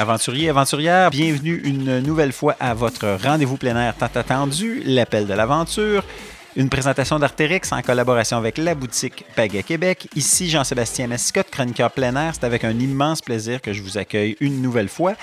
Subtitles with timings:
[0.00, 5.34] Aventuriers, aventurières, bienvenue une nouvelle fois à votre rendez-vous plein air tant attendu, l'appel de
[5.34, 6.04] l'aventure.
[6.54, 10.08] Une présentation d'Artérix en collaboration avec la boutique Pagaie Québec.
[10.14, 12.34] Ici Jean-Sébastien Mascotte, chroniqueur plein air.
[12.34, 15.14] C'est avec un immense plaisir que je vous accueille une nouvelle fois.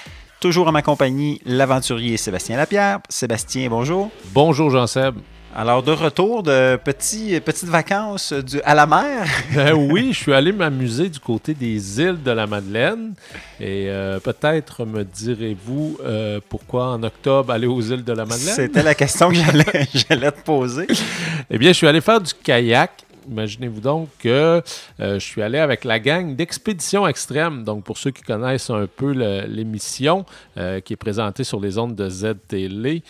[0.41, 2.99] Toujours en ma compagnie, l'aventurier Sébastien Lapierre.
[3.07, 4.11] Sébastien, bonjour.
[4.33, 5.15] Bonjour Jean-Seb.
[5.57, 9.25] Alors, de retour de petits, petites vacances du, à la mer.
[9.55, 13.13] Ben oui, je suis allé m'amuser du côté des îles de la Madeleine.
[13.61, 18.53] Et euh, peut-être me direz-vous euh, pourquoi en octobre aller aux îles de la Madeleine?
[18.53, 20.87] C'était la question que j'allais, te poser.
[21.49, 22.91] eh bien, je suis allé faire du kayak.
[23.31, 24.61] Imaginez-vous donc que euh,
[24.99, 27.63] je suis allé avec la gang d'Expédition Extrême.
[27.63, 29.11] Donc, pour ceux qui connaissent un peu
[29.47, 30.25] l'émission
[30.83, 33.03] qui est présentée sur les ondes de Z-Télé,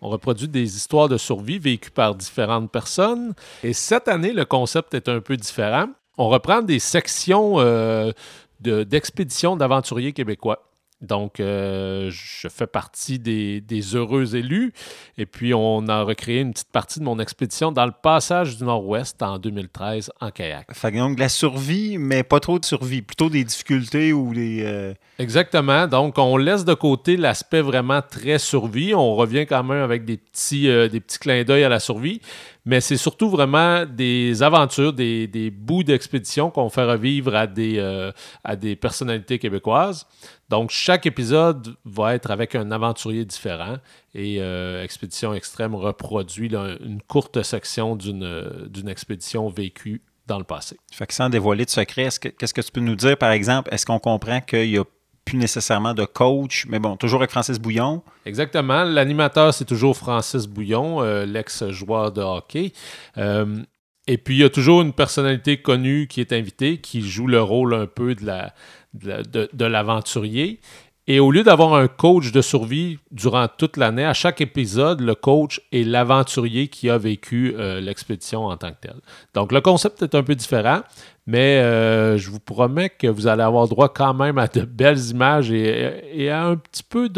[0.00, 3.34] on reproduit des histoires de survie vécues par différentes personnes.
[3.62, 5.86] Et cette année, le concept est un peu différent.
[6.18, 8.12] On reprend des sections euh,
[8.60, 10.65] d'expéditions d'aventuriers québécois.
[11.02, 13.62] Donc, euh, je fais partie des,
[13.94, 14.72] heureux élus.
[15.18, 18.64] Et puis, on a recréé une petite partie de mon expédition dans le passage du
[18.64, 20.66] Nord-Ouest en 2013 en kayak.
[20.72, 24.62] Fait donc, la survie, mais pas trop de survie, plutôt des difficultés ou des.
[24.64, 25.86] Euh, Exactement.
[25.86, 28.94] Donc, on laisse de côté l'aspect vraiment très survie.
[28.94, 32.20] On revient quand même avec des petits, euh, des petits clins d'œil à la survie.
[32.66, 38.10] Mais c'est surtout vraiment des aventures, des, bouts d'expédition qu'on fait revivre à des, euh,
[38.42, 40.06] à des personnalités québécoises.
[40.48, 43.76] Donc, chaque épisode va être avec un aventurier différent
[44.14, 50.76] et euh, Expédition Extrême reproduit une courte section d'une expédition vécue dans le passé.
[50.92, 53.72] Fait que sans dévoiler de secret, qu'est-ce que tu peux nous dire, par exemple?
[53.72, 54.84] Est-ce qu'on comprend qu'il y a
[55.26, 58.02] plus nécessairement de coach, mais bon, toujours avec Francis Bouillon.
[58.24, 58.84] Exactement.
[58.84, 62.72] L'animateur, c'est toujours Francis Bouillon, euh, l'ex-joueur de hockey.
[63.18, 63.62] Euh,
[64.06, 67.42] et puis, il y a toujours une personnalité connue qui est invitée, qui joue le
[67.42, 68.54] rôle un peu de, la,
[68.94, 70.60] de l'aventurier.
[71.08, 75.14] Et au lieu d'avoir un coach de survie durant toute l'année, à chaque épisode, le
[75.14, 78.96] coach est l'aventurier qui a vécu euh, l'expédition en tant que tel.
[79.32, 80.80] Donc le concept est un peu différent,
[81.28, 85.10] mais euh, je vous promets que vous allez avoir droit quand même à de belles
[85.10, 87.08] images et, à un petit peu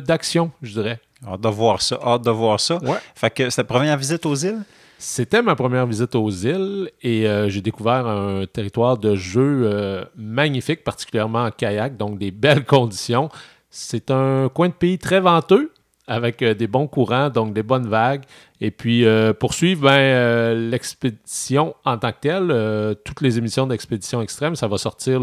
[0.00, 1.00] d'action, je dirais.
[1.26, 2.78] Hâte de voir ça, hâte de voir ça.
[2.84, 2.98] Ouais.
[3.16, 4.62] Fait que c'est la première visite aux îles?
[5.04, 10.04] C'était ma première visite aux îles et euh, j'ai découvert un territoire de jeu euh,
[10.14, 13.28] magnifique, particulièrement en kayak, donc des belles conditions.
[13.68, 15.72] C'est un coin de pays très venteux
[16.06, 18.22] avec euh, des bons courants, donc des bonnes vagues.
[18.60, 19.04] Et puis,
[19.40, 25.20] poursuivre ben, l'expédition en tant que telle, toutes les émissions d'expédition extrême, ça va sortir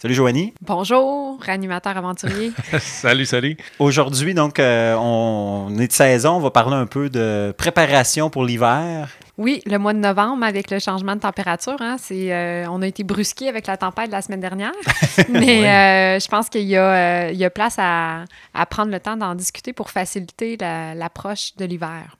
[0.00, 0.54] Salut Joanie.
[0.62, 2.52] Bonjour, réanimateur aventurier.
[2.80, 3.56] salut, salut.
[3.78, 6.36] Aujourd'hui, donc, euh, on est de saison.
[6.36, 9.10] On va parler un peu de préparation pour l'hiver.
[9.36, 12.86] Oui, le mois de novembre, avec le changement de température, hein, c'est, euh, on a
[12.86, 14.72] été brusqué avec la tempête de la semaine dernière.
[15.28, 19.18] Mais je pense qu'il y a, il y a place à, à, prendre le temps
[19.18, 22.16] d'en discuter pour faciliter l'approche de l'hiver.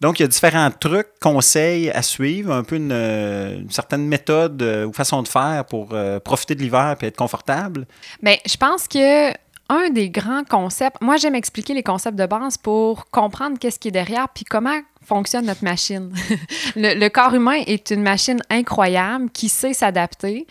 [0.00, 4.62] Donc, il y a différents trucs, conseils à suivre, un peu une, euh, certaine méthode
[4.62, 7.86] euh, ou façon de faire pour euh, profiter de l'hiver et être confortable.
[8.22, 9.32] Bien, je pense que
[9.70, 13.88] un des grands concepts, moi j'aime expliquer les concepts de base pour comprendre qu'est-ce qui
[13.88, 16.10] est derrière puis comment fonctionne notre machine.
[16.76, 20.46] le, corps humain est une machine incroyable qui sait s'adapter.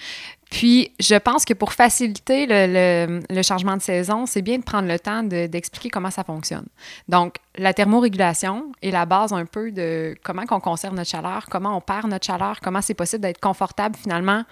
[0.50, 5.00] Puis, je pense que pour faciliter le, changement de saison, c'est bien de prendre le
[5.00, 6.66] temps d'expliquer comment ça fonctionne.
[7.08, 11.76] Donc, la thermorégulation est la base un peu de comment on conserve notre chaleur, comment
[11.76, 14.44] on perd notre chaleur, comment c'est possible d'être confortable finalement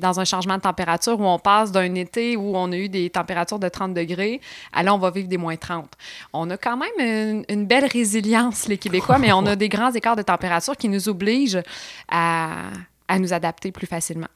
[0.00, 3.10] dans un changement de température où on passe d'un été où on a eu des
[3.10, 4.40] températures de 30 degrés
[4.72, 5.92] à là, on va vivre des moins 30.
[6.32, 10.16] On a quand même une, belle résilience, les Québécois, mais on a des grands écarts
[10.16, 11.62] de température qui nous obligent
[12.08, 12.70] à,
[13.06, 14.28] à nous adapter plus facilement.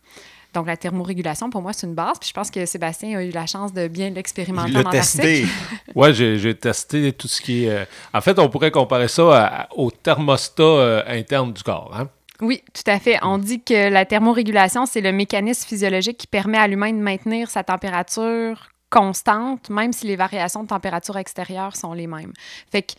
[0.55, 2.19] Donc, la thermorégulation, pour moi, c'est une base.
[2.19, 5.47] Puis je pense que Sébastien a eu la chance de bien l'expérimenter en testé.
[5.95, 7.71] oui, j'ai testé tout ce qui est...
[7.71, 11.93] Euh, en fait, on pourrait comparer ça au thermostat euh, interne du corps.
[11.99, 12.09] Hein?
[12.41, 13.19] Oui, tout à fait.
[13.23, 17.51] On dit que la thermorégulation, c'est le mécanisme physiologique qui permet à l'humain de maintenir
[17.51, 22.33] sa température constante, même si les variations de température extérieure sont les mêmes.
[22.71, 22.93] Fait que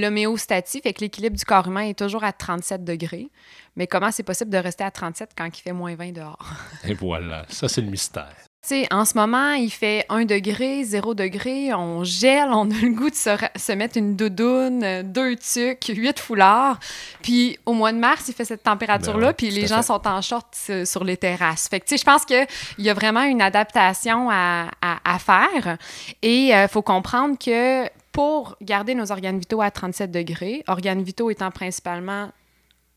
[0.00, 3.28] l'homéostatie, fait que l'équilibre du corps humain est toujours à 37 degrés.
[3.76, 6.50] Mais comment c'est possible de rester à 37 quand il fait moins 20 dehors?
[6.84, 8.32] Et voilà, ça c'est le mystère.
[8.62, 12.74] Tu sais, en ce moment, il fait 1 degré, 0 degré, on gèle, on a
[12.74, 16.78] le goût de se, se mettre une doudoune, deux tucs, huit foulards.
[17.22, 19.84] Puis au mois de mars, il fait cette température-là, Ben ouais, puis les gens fait.
[19.84, 21.68] sont en short euh, sur les terrasses.
[21.68, 22.46] Fait que, tu sais, je pense qu'il
[22.76, 25.78] y a vraiment une adaptation à, à- à faire.
[26.20, 31.30] Et il faut comprendre que pour garder nos organes vitaux à 37 degrés, organes vitaux
[31.30, 32.30] étant principalement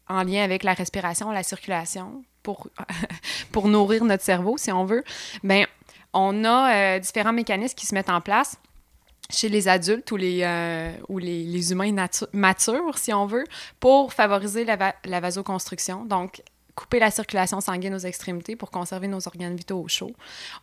[0.08, 2.68] en lien avec la respiration, la circulation, pour,
[3.52, 5.04] pour nourrir notre cerveau, si on veut,
[5.44, 5.66] ben
[6.14, 8.58] on a euh, différents mécanismes qui se mettent en place
[9.30, 13.46] chez les adultes ou les, euh, ou les, humains matures, si on veut,
[13.80, 16.06] pour favoriser la, la vasoconstruction.
[16.06, 16.44] Donc,
[16.76, 20.12] couper la circulation sanguine aux extrémités pour conserver nos organes vitaux au chaud.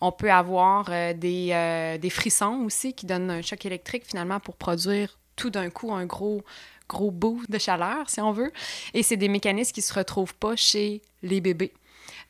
[0.00, 4.40] On peut avoir euh, des, euh, des frissons aussi qui donnent un choc électrique finalement
[4.40, 6.42] pour produire tout d'un coup un gros
[6.88, 8.52] gros boost de chaleur, si on veut.
[8.94, 11.72] Et c'est des mécanismes qui se retrouvent pas chez les bébés.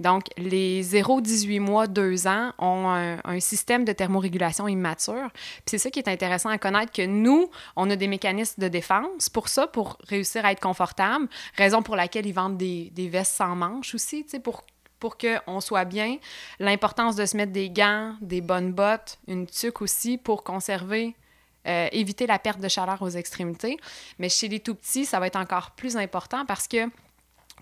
[0.00, 5.28] Donc, les 0-18 mois, 2 ans ont un, système de thermorégulation immature.
[5.66, 9.28] C'est ça qui est intéressant à connaître, que nous, on a des mécanismes de défense
[9.28, 13.34] pour ça, pour réussir à être confortable, raison pour laquelle ils vendent des, des vestes
[13.36, 14.64] sans manches aussi, tu sais, pour
[14.98, 16.18] pour qu'on soit bien.
[16.58, 21.16] L'importance de se mettre des gants, des bonnes bottes, une tuque aussi pour conserver,
[21.66, 23.78] euh, éviter la perte de chaleur aux extrémités.
[24.18, 26.86] Mais chez les tout petits, ça va être encore plus important parce que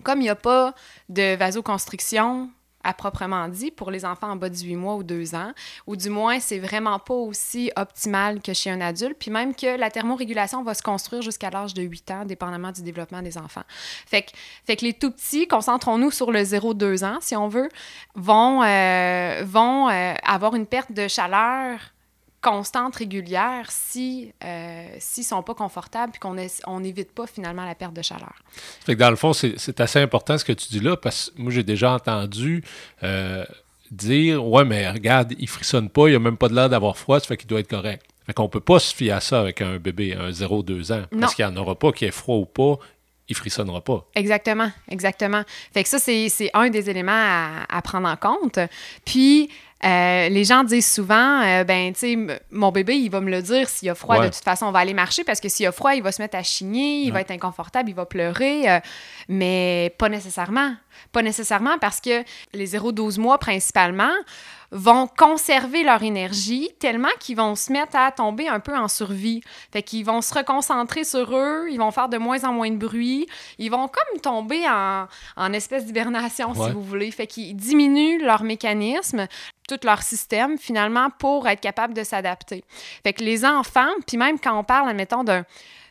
[0.03, 0.73] comme il n'y a pas
[1.09, 2.49] de vasoconstriction
[2.83, 5.51] à proprement dit pour les enfants en bas de 18 mois ou 2 ans,
[5.87, 9.77] ou du moins, c'est vraiment pas aussi optimal que chez un adulte, puis même que
[9.77, 13.63] la thermorégulation va se construire jusqu'à l'âge de 8 ans, dépendamment du développement des enfants.
[14.05, 17.69] Fait que, les tout petits, concentrons-nous sur le 0-2 ans, si on veut,
[18.15, 21.79] vont, euh, euh, avoir une perte de chaleur
[22.41, 26.37] constante, régulière, si euh, s'ils sont pas confortables puis qu'on
[26.67, 28.33] on n'évite pas finalement la perte de chaleur.
[28.85, 31.41] Fait que dans le fond, c'est assez important ce que tu dis là, parce que
[31.41, 32.63] moi, j'ai déjà entendu
[33.03, 33.45] euh,
[33.91, 37.19] dire Ouais, mais regarde, il frissonne pas, il a même pas de l'air d'avoir froid,
[37.19, 38.05] ça fait qu'il doit être correct.
[38.25, 41.05] Fait qu'on peut pas se fier à ça avec un bébé, un 0-2 ans.
[41.11, 41.21] Non.
[41.21, 42.77] Parce qu'il n'y en aura pas, qu'il ait froid ou pas,
[43.27, 44.05] il frissonnera pas.
[44.15, 45.43] Exactement, exactement.
[45.73, 48.59] Fait que ça, c'est c'est un des éléments à, à prendre en compte.
[49.05, 49.49] Puis,
[49.85, 53.41] euh, les gens disent souvent, euh, ben, tu sais, mon bébé, il va me le
[53.41, 54.17] dire s'il a froid.
[54.17, 54.27] Ouais.
[54.29, 56.21] De toute façon, on va aller marcher parce que s'il a froid, il va se
[56.21, 58.69] mettre à chigner, il va être inconfortable, il va pleurer.
[58.69, 58.79] euh,
[59.29, 60.73] mais pas nécessairement.
[61.13, 62.23] Pas nécessairement parce que
[62.53, 64.11] les 0-12 mois, principalement,
[64.71, 69.41] vont conserver leur énergie tellement qu'ils vont se mettre à tomber un peu en survie.
[69.71, 72.77] Fait qu'ils vont se reconcentrer sur eux, ils vont faire de moins en moins de
[72.77, 73.27] bruit,
[73.57, 75.07] ils vont comme tomber en,
[75.37, 76.67] en espèce d'hibernation, Ouais.
[76.67, 77.09] si vous voulez.
[77.11, 79.27] Fait qu'ils diminuent leur mécanisme,
[79.67, 82.63] tout leur système, finalement, pour être capable de s'adapter.
[83.03, 85.45] Fait que les enfants, puis même quand on parle, admettons, d'un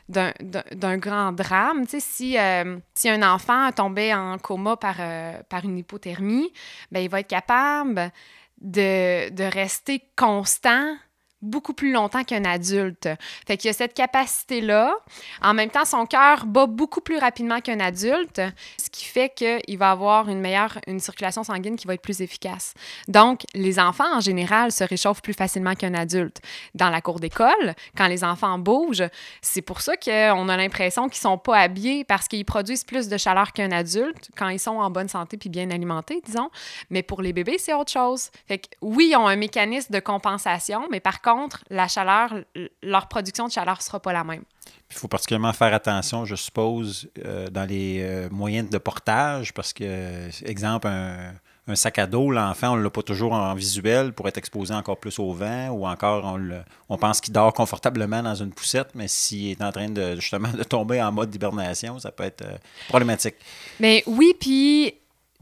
[0.07, 1.83] d'un- d'un d'un grand drame.
[1.85, 6.51] Tu sais, si, euh, si un enfant tombait en coma par, euh, par une hypothermie,
[6.91, 8.11] ben, il va être capable
[8.61, 10.97] de, de rester constant
[11.41, 13.07] beaucoup plus longtemps qu'un adulte.
[13.47, 14.93] Fait qu'il y a cette capacité-là.
[15.41, 18.41] En même temps, son cœur bat beaucoup plus rapidement qu'un adulte,
[18.77, 22.21] ce qui fait qu'il va avoir une meilleure une circulation sanguine qui va être plus
[22.21, 22.73] efficace.
[23.07, 26.41] Donc, les enfants, en général, se réchauffent plus facilement qu'un adulte.
[26.75, 29.07] Dans la cour d'école, quand les enfants bougent,
[29.41, 33.17] c'est pour ça qu'on a l'impression qu'ils sont pas habillés parce qu'ils produisent plus de
[33.17, 36.49] chaleur qu'un adulte quand ils sont en bonne santé puis bien alimentés, disons.
[36.89, 38.29] Mais pour les bébés, c'est autre chose.
[38.47, 41.28] Fait que oui, ils ont un mécanisme de compensation, mais par contre,
[41.69, 42.33] la chaleur,
[42.81, 44.43] leur production de chaleur sera pas la même.
[44.91, 49.71] Il faut particulièrement faire attention, je suppose, euh, dans les euh, moyens de portage, parce
[49.71, 51.33] que, exemple, un,
[51.67, 54.73] un sac à dos, l'enfant, on ne l'a pas toujours en visuel pour être exposé
[54.73, 58.51] encore plus au vent, ou encore on, le- on pense qu'il dort confortablement dans une
[58.51, 62.23] poussette, mais s'il est en train de justement de tomber en mode d'hibernation, ça peut
[62.23, 62.57] être euh,
[62.87, 63.35] problématique.
[63.79, 64.95] Mais oui, puis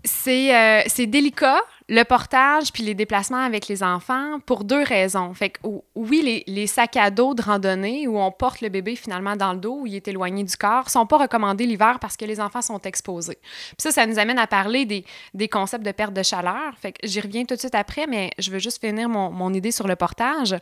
[0.03, 5.33] c'est euh, c'est délicat, le portage puis les déplacements avec les enfants, pour deux raisons.
[5.33, 8.95] Fait que ou- oui, les, sacs à dos de randonnée où on porte le bébé
[8.95, 12.17] finalement dans le dos, où il est éloigné du corps, sont pas recommandés l'hiver parce
[12.17, 13.39] que les enfants sont exposés.
[13.41, 16.73] Puis ça, ça nous amène à parler des, concepts de perte de chaleur.
[16.77, 19.71] Fait que j'y reviens tout de suite après, mais je veux juste finir mon, idée
[19.71, 20.55] sur le portage.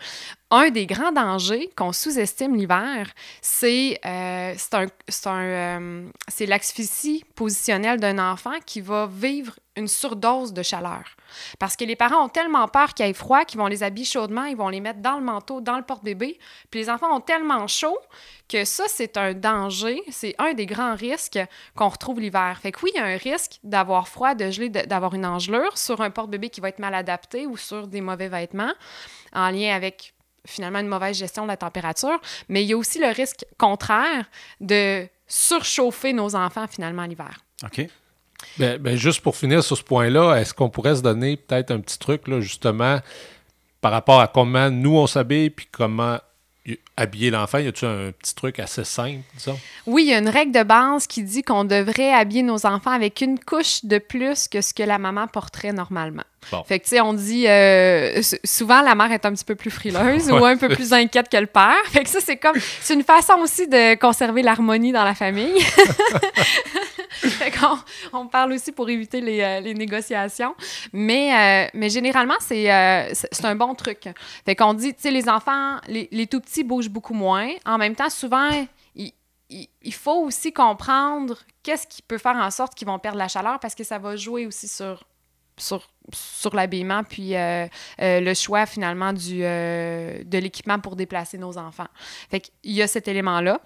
[0.51, 3.09] Un des grands dangers qu'on sous-estime l'hiver,
[3.41, 4.53] c'est euh,
[5.25, 11.03] euh, c'est l'asphyxie positionnelle d'un enfant qui va vivre une surdose de chaleur.
[11.59, 14.05] Parce que les parents ont tellement peur qu'il y ait froid qu'ils vont les habiller
[14.05, 16.39] chaudement, ils vont les mettre dans le manteau, dans le porte-bébé.
[16.71, 17.97] Puis les enfants ont tellement chaud
[18.47, 21.39] que ça, c'est un danger, c'est un des grands risques
[21.75, 22.57] qu'on retrouve l'hiver.
[22.61, 25.77] Fait que oui, il y a un risque d'avoir froid, de geler, d'avoir une engelure
[25.77, 28.73] sur un porte-bébé qui va être mal adapté ou sur des mauvais vêtements
[29.33, 30.13] en lien avec
[30.45, 32.19] finalement une mauvaise gestion de la température.
[32.49, 34.29] Mais il y a aussi le risque contraire
[34.61, 37.39] de surchauffer nos enfants finalement l'hiver.
[37.63, 37.87] OK.
[38.57, 41.79] Ben, ben, juste pour finir sur ce point-là, est-ce qu'on pourrait se donner peut-être un
[41.79, 42.99] petit truc, là, justement,
[43.81, 46.19] par rapport à comment nous on s'habille, puis comment
[46.97, 49.59] habiller l'enfant, y a-t-il un petit truc assez simple, disons?
[49.85, 52.91] Oui, il y a une règle de base qui dit qu'on devrait habiller nos enfants
[52.91, 56.23] avec une couche de plus que ce que la maman porterait normalement.
[56.67, 59.71] Fait que, tu sais, on dit euh, souvent la mère est un petit peu plus
[59.71, 61.73] frileuse ou un peu plus inquiète que le père.
[61.87, 65.53] Fait que ça, c'est comme, c'est une façon aussi de conserver l'harmonie dans la famille.
[67.59, 67.77] qu'on
[68.19, 70.55] on parle aussi pour éviter les, euh, les négociations.
[70.93, 72.65] Mais, euh, mais généralement, c'est,
[73.13, 74.09] c'est un bon truc.
[74.45, 77.49] Fait qu'on dit, tu sais, les enfants, les, les tout petits bougent beaucoup moins.
[77.65, 78.49] En même temps, souvent,
[78.95, 79.13] il,
[79.49, 83.59] il, faut aussi comprendre qu'est-ce qui peut faire en sorte qu'ils vont perdre la chaleur
[83.59, 85.05] parce que ça va jouer aussi sur
[85.57, 87.67] sur, sur l'habillement, puis euh,
[88.01, 91.87] euh, le choix finalement du, euh, de l'équipement pour déplacer nos enfants.
[92.29, 93.61] Fait qu'il y a cet élément-là.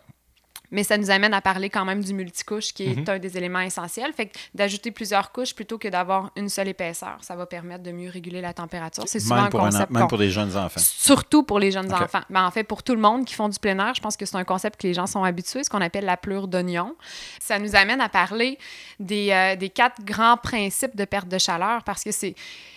[0.71, 3.05] Mais ça nous amène à parler quand même du multicouche, qui est mhm.
[3.07, 4.13] un des éléments essentiels.
[4.13, 7.91] Fait que d'ajouter plusieurs couches plutôt que d'avoir une seule épaisseur, ça va permettre de
[7.91, 9.03] mieux réguler la température.
[9.07, 9.91] C'est souvent un concept.
[9.91, 10.79] même pour les jeunes enfants.
[10.79, 12.21] Surtout pour les jeunes enfants.
[12.29, 14.25] Mais en fait, pour tout le monde qui font du plein air, je pense que
[14.25, 16.95] c'est un concept que les gens sont habitués, ce qu'on appelle la pleure d'oignon.
[17.39, 18.57] Ça nous amène à parler
[18.99, 22.35] des, euh, des quatre grands principes de perte de chaleur parce que c'est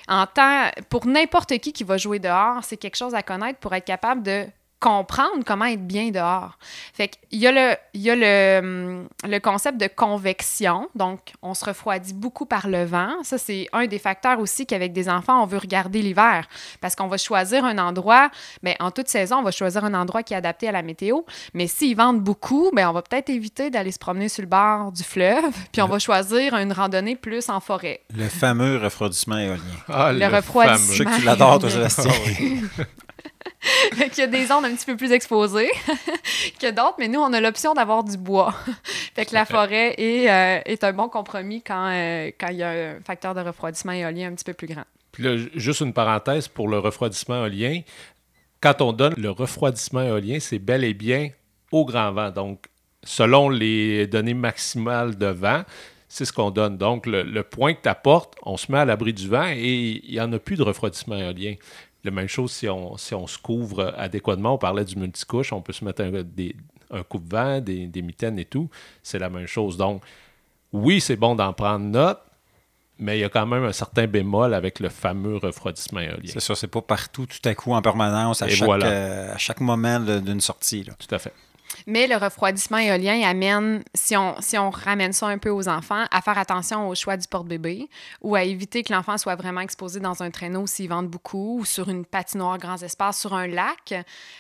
[0.09, 3.75] en temps, pour n'importe qui qui va jouer dehors, c'est quelque chose à connaître pour
[3.75, 4.47] être capable de
[4.83, 6.59] comprendre comment être bien dehors.
[6.93, 11.35] Fait qu'il y a, le, il y a le, hum, le, concept de convection, donc
[11.41, 13.23] on se refroidit beaucoup par le vent.
[13.23, 16.49] Ça, c'est un des facteurs aussi qu'avec des enfants, on veut regarder l'hiver,
[16.81, 18.31] parce qu'on va choisir un endroit,
[18.65, 21.21] mais en toute saison, on va choisir un endroit qui est adapté à la météo,
[21.55, 24.91] mais s'ils vendent beaucoup, bien, on va peut-être éviter d'aller se promener sur le bord
[24.91, 28.01] du fleuve, puis on va choisir une randonnée plus en forêt.
[28.13, 29.61] Le fameux refroidissement éolien.
[29.89, 30.93] Ah, le, refroidissement.
[30.93, 32.11] Je sais que tu l'adores, toi, Sébastien.
[33.93, 35.71] Il y a des ondes un petit peu plus exposées
[36.61, 38.55] que d'autres, mais nous, on a l'option d'avoir du bois.
[39.15, 42.63] fait que la forêt est, euh, est, un bon compromis quand, euh, quand il y
[42.63, 44.85] a un facteur de refroidissement éolien un petit peu plus grand.
[45.13, 47.83] Puis là, juste une parenthèse pour le refroidissement éolien.
[48.61, 51.31] Quand on donne le refroidissement éolien, c'est bel et bien
[51.71, 52.31] au grand vent.
[52.31, 52.67] Donc,
[53.05, 55.63] selon les données maximales de vent,
[56.09, 56.79] c'est ce qu'on donne.
[56.79, 60.01] Donc, le, le point que tu apportes, on se met à l'abri du vent et
[60.05, 61.55] il n'y en a plus de refroidissement éolien.
[62.05, 64.55] La même chose si on, si on se couvre adéquatement.
[64.55, 66.57] On parlait du multicouche, on peut se mettre un, des,
[66.91, 68.69] un coupe-vent, des, des, mitaines et tout.
[69.03, 69.77] C'est la même chose.
[69.77, 70.03] Donc,
[70.73, 72.21] oui, c'est bon d'en prendre note,
[72.99, 76.33] mais il y a quand même un certain bémol avec le fameux refroidissement éolien.
[76.33, 79.61] C'est ça, c'est pas partout, tout à coup, en permanence, à, chaque, euh, à chaque
[79.61, 80.85] moment d'une sortie.
[80.85, 81.33] Tout à fait.
[81.87, 86.05] Mais le refroidissement éolien amène, si on, si on ramène ça un peu aux enfants,
[86.11, 87.89] à faire attention au choix du porte-bébé
[88.21, 91.65] ou à éviter que l'enfant soit vraiment exposé dans un traîneau s'il vente beaucoup ou
[91.65, 93.95] sur une patinoire grand espace, sur un lac.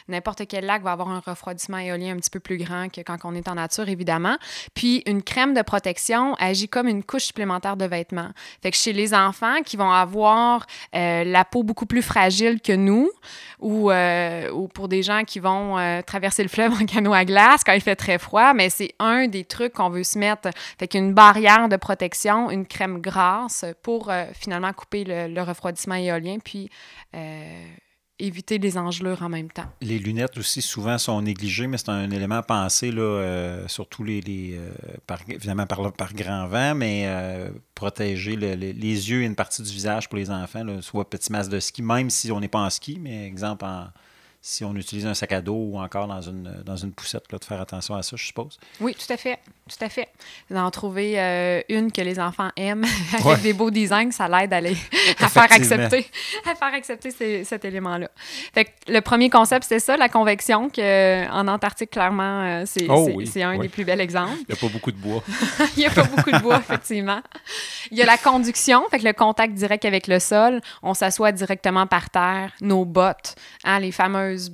[0.09, 3.19] N'importe quel lac va avoir un refroidissement éolien un petit peu plus grand que quand
[3.25, 4.37] on est en nature, évidemment.
[4.75, 8.31] Puis une crème de protection agit comme une couche supplémentaire de vêtements.
[8.63, 12.73] Fait que chez les enfants qui vont avoir euh, la peau beaucoup plus fragile que
[12.73, 13.11] nous
[13.61, 17.63] ou, euh, ou pour des gens qui vont euh, traverser le fleuve en canot glace
[17.65, 20.51] quand il fait très froid, mais c'est un des trucs qu'on veut se mettre.
[20.79, 26.39] Fait qu'une barrière de protection, une crème grasse pour euh, finalement couper le, refroidissement éolien,
[26.43, 26.71] puis
[27.15, 27.65] euh,
[28.19, 29.67] éviter les engelures en même temps.
[29.81, 34.05] Les lunettes aussi souvent sont négligées, mais c'est un élément à penser, là, euh, surtout
[34.05, 34.59] les,
[35.07, 37.09] par, évidemment par, par grand vent, mais
[37.75, 41.59] protéger les yeux et une partie du visage pour les enfants, soit petit masque de
[41.59, 43.89] ski, même si on n'est pas en ski, mais exemple en
[44.45, 47.39] si on utilise un sac à dos ou encore dans une, dans une poussette, là,
[47.39, 48.59] de faire attention à ça, je suppose.
[48.81, 49.39] Oui, tout à fait.
[49.69, 50.09] Tout à fait.
[50.51, 52.85] D'en trouver euh, une que les enfants aiment
[53.25, 54.77] avec des beaux designs, ça l'aide à, les,
[55.21, 56.07] à faire accepter,
[56.45, 58.11] à faire accepter cet élément-là.
[58.53, 63.09] Fait le premier concept, c'est ça, la convection, que en Antarctique, clairement, euh, c'est oh
[63.37, 64.39] un des plus bels exemples.
[64.41, 65.23] Il n'y a pas beaucoup de bois.
[65.77, 67.23] Il n'y a pas beaucoup de bois, effectivement.
[67.93, 71.31] Il y a la conduction, fait que le contact direct avec le sol, on s'assoit
[71.31, 74.53] directement par terre, nos bottes, hein, les fameuses fameuse.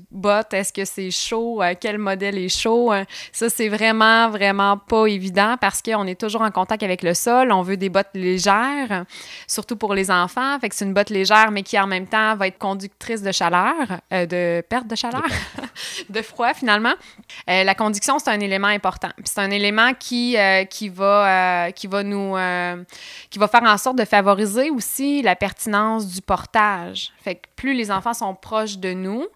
[0.53, 1.63] Est-ce que c'est chaud?
[1.63, 2.93] Euh, quel modèle est chaud?
[2.93, 7.15] Euh, ça, c'est vraiment, vraiment pas évident parce qu'on est toujours en contact avec le
[7.15, 7.53] sol.
[7.53, 9.05] On veut des bottes légères,
[9.47, 10.59] surtout pour les enfants.
[10.61, 13.33] Fait que c'est une botte légère, mais qui en même temps va être conductrice de
[13.33, 13.75] chaleur,
[14.11, 15.25] de perte de chaleur,
[16.09, 16.95] de froid finalement.
[17.47, 19.11] la conduction, c'est un élément important.
[19.25, 20.37] C'est un élément qui,
[20.71, 22.35] qui, va, qui va nous...
[23.31, 27.13] qui va faire en sorte de favoriser aussi la pertinence du portage.
[27.59, 29.27] Plus les enfants sont proches de nous,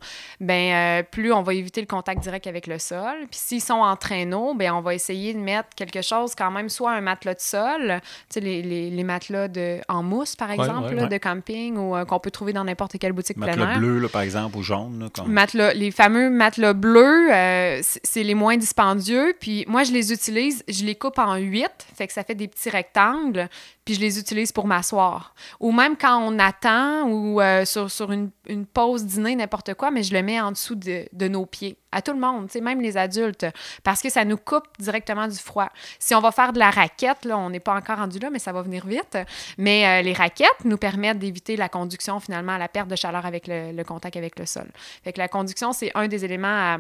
[0.40, 3.26] ben euh, plus on va éviter le contact direct avec le sol.
[3.28, 6.68] Puis s'ils sont en traîneau, ben on va essayer de mettre quelque chose quand même,
[6.68, 10.52] soit un matelas de sol, tu sais, les, les, les matelas de, en mousse, par
[10.52, 13.78] exemple, de camping, ou euh, qu'on peut trouver dans n'importe quelle boutique matelas plein air.
[13.80, 15.00] bleu, là, par exemple, ou jaune.
[15.00, 19.34] Là, matelas, les fameux matelas bleus, euh, c'est les moins dispendieux.
[19.40, 22.46] Puis moi, je les utilise, je les coupe en huit, fait que ça fait des
[22.46, 23.48] petits rectangles
[23.84, 25.34] puis je les utilise pour m'asseoir.
[25.58, 30.02] Ou même quand on attend ou euh, sur, une, une, pause dîner, n'importe quoi, mais
[30.02, 31.76] je le mets en dessous de, nos pieds.
[31.90, 33.46] À tout le monde, même les adultes,
[33.82, 35.68] parce que ça nous coupe directement du froid.
[35.98, 38.38] Si on va faire de la raquette, là, on n'est pas encore rendu là, mais
[38.38, 39.18] ça va venir vite.
[39.58, 43.46] Mais euh, les raquettes nous permettent d'éviter la conduction, finalement, la perte de chaleur avec
[43.46, 44.70] le, le contact avec le sol.
[45.04, 46.78] Fait que la conduction, c'est un des éléments à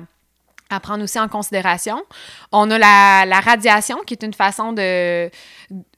[0.72, 2.02] à prendre aussi en considération.
[2.50, 5.30] On a la, la, radiation, qui est une façon de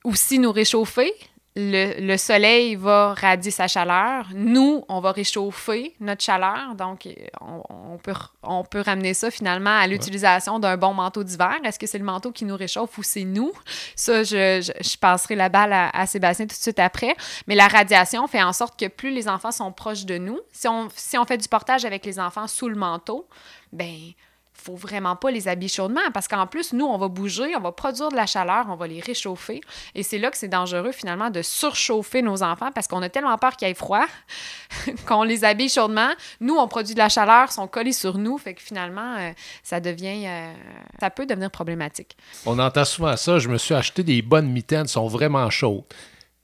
[0.04, 1.12] aussi nous réchauffer.
[1.56, 4.26] Le, le, soleil va radier sa chaleur.
[4.34, 6.74] Nous, on va réchauffer notre chaleur.
[6.74, 7.08] Donc,
[7.40, 7.62] on,
[7.94, 8.12] on peut,
[8.42, 11.54] on peut ramener ça finalement à l'utilisation d'un bon manteau d'hiver.
[11.62, 13.52] Est-ce que c'est le manteau qui nous réchauffe ou c'est nous?
[13.94, 17.14] Ça, je, je, je, passerai la balle à, à, Sébastien tout de suite après.
[17.46, 20.66] Mais la radiation fait en sorte que plus les enfants sont proches de nous, si
[20.66, 23.28] on, si on fait du portage avec les enfants sous le manteau,
[23.72, 24.12] ben
[24.64, 27.70] faut vraiment pas les habiller chaudement parce qu'en plus, nous, on va bouger, on va
[27.70, 29.60] produire de la chaleur, on va les réchauffer.
[29.94, 33.36] Et c'est là que c'est dangereux finalement de surchauffer nos enfants parce qu'on a tellement
[33.36, 34.06] peur qu'il y ait froid
[35.06, 36.10] qu'on les habille chaudement.
[36.40, 39.80] Nous, on produit de la chaleur, sont collés sur nous, fait que finalement, euh, ça
[39.80, 40.52] devient, euh,
[40.98, 42.16] ça peut devenir problématique.
[42.46, 43.38] On entend souvent ça.
[43.38, 45.84] Je me suis acheté des bonnes mitaines, sont vraiment chaudes.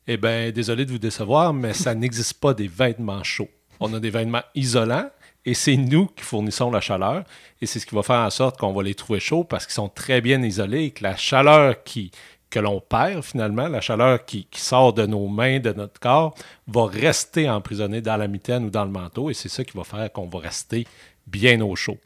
[0.07, 3.49] Eh bien, désolé de vous décevoir, mais ça n'existe pas des vêtements chauds.
[3.79, 5.09] On a des vêtements isolants
[5.45, 7.25] et c'est nous qui fournissons la chaleur.
[7.63, 9.75] Et c'est ce qui va faire en sorte qu'on va les trouver chauds parce qu'ils
[9.75, 12.11] sont très bien isolés et que la chaleur qui,
[12.51, 16.35] que l'on perd finalement, la chaleur qui, qui, sort de nos mains, de notre corps,
[16.67, 19.31] va rester emprisonnée dans la mitaine ou dans le manteau.
[19.31, 20.87] Et c'est ça qui va faire qu'on va rester
[21.27, 21.99] bien au chaud.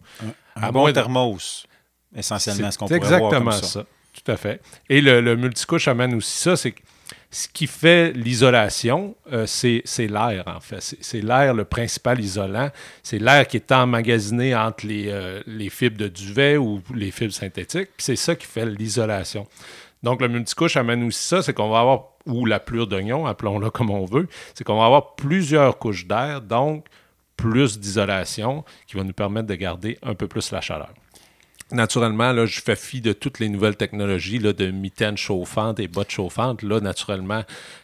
[0.57, 1.67] Un, un bon thermos,
[2.15, 3.67] essentiellement, ce qu'on pourrait exactement voir comme ça.
[3.67, 3.85] ça.
[4.13, 4.61] Tout à fait.
[4.89, 6.81] Et le, le multicouche amène aussi ça, c'est que
[7.35, 10.97] ce qui fait l'isolation, euh, c'est l'air, en fait.
[11.01, 12.71] C'est l'air le principal isolant.
[13.03, 17.89] C'est l'air qui est emmagasiné entre les, euh, fibres de duvet ou les fibres synthétiques.
[17.99, 19.49] c'est ça qui fait l'isolation.
[20.05, 23.71] Donc, le multicouche amène aussi ça, c'est qu'on va avoir, ou la plure d'oignon, appelons-la
[23.71, 26.87] comme on veut, c'est qu'on va avoir plusieurs couches d'air, donc
[27.37, 30.95] plus d'isolation, qui va nous permettre de garder un peu plus la chaleur
[31.71, 35.89] naturellement, là, je fais fi de toutes les nouvelles technologies là, de mitaines chauffantes et
[35.89, 36.63] bottes chauffantes.
[36.63, 37.43] Là, naturellement,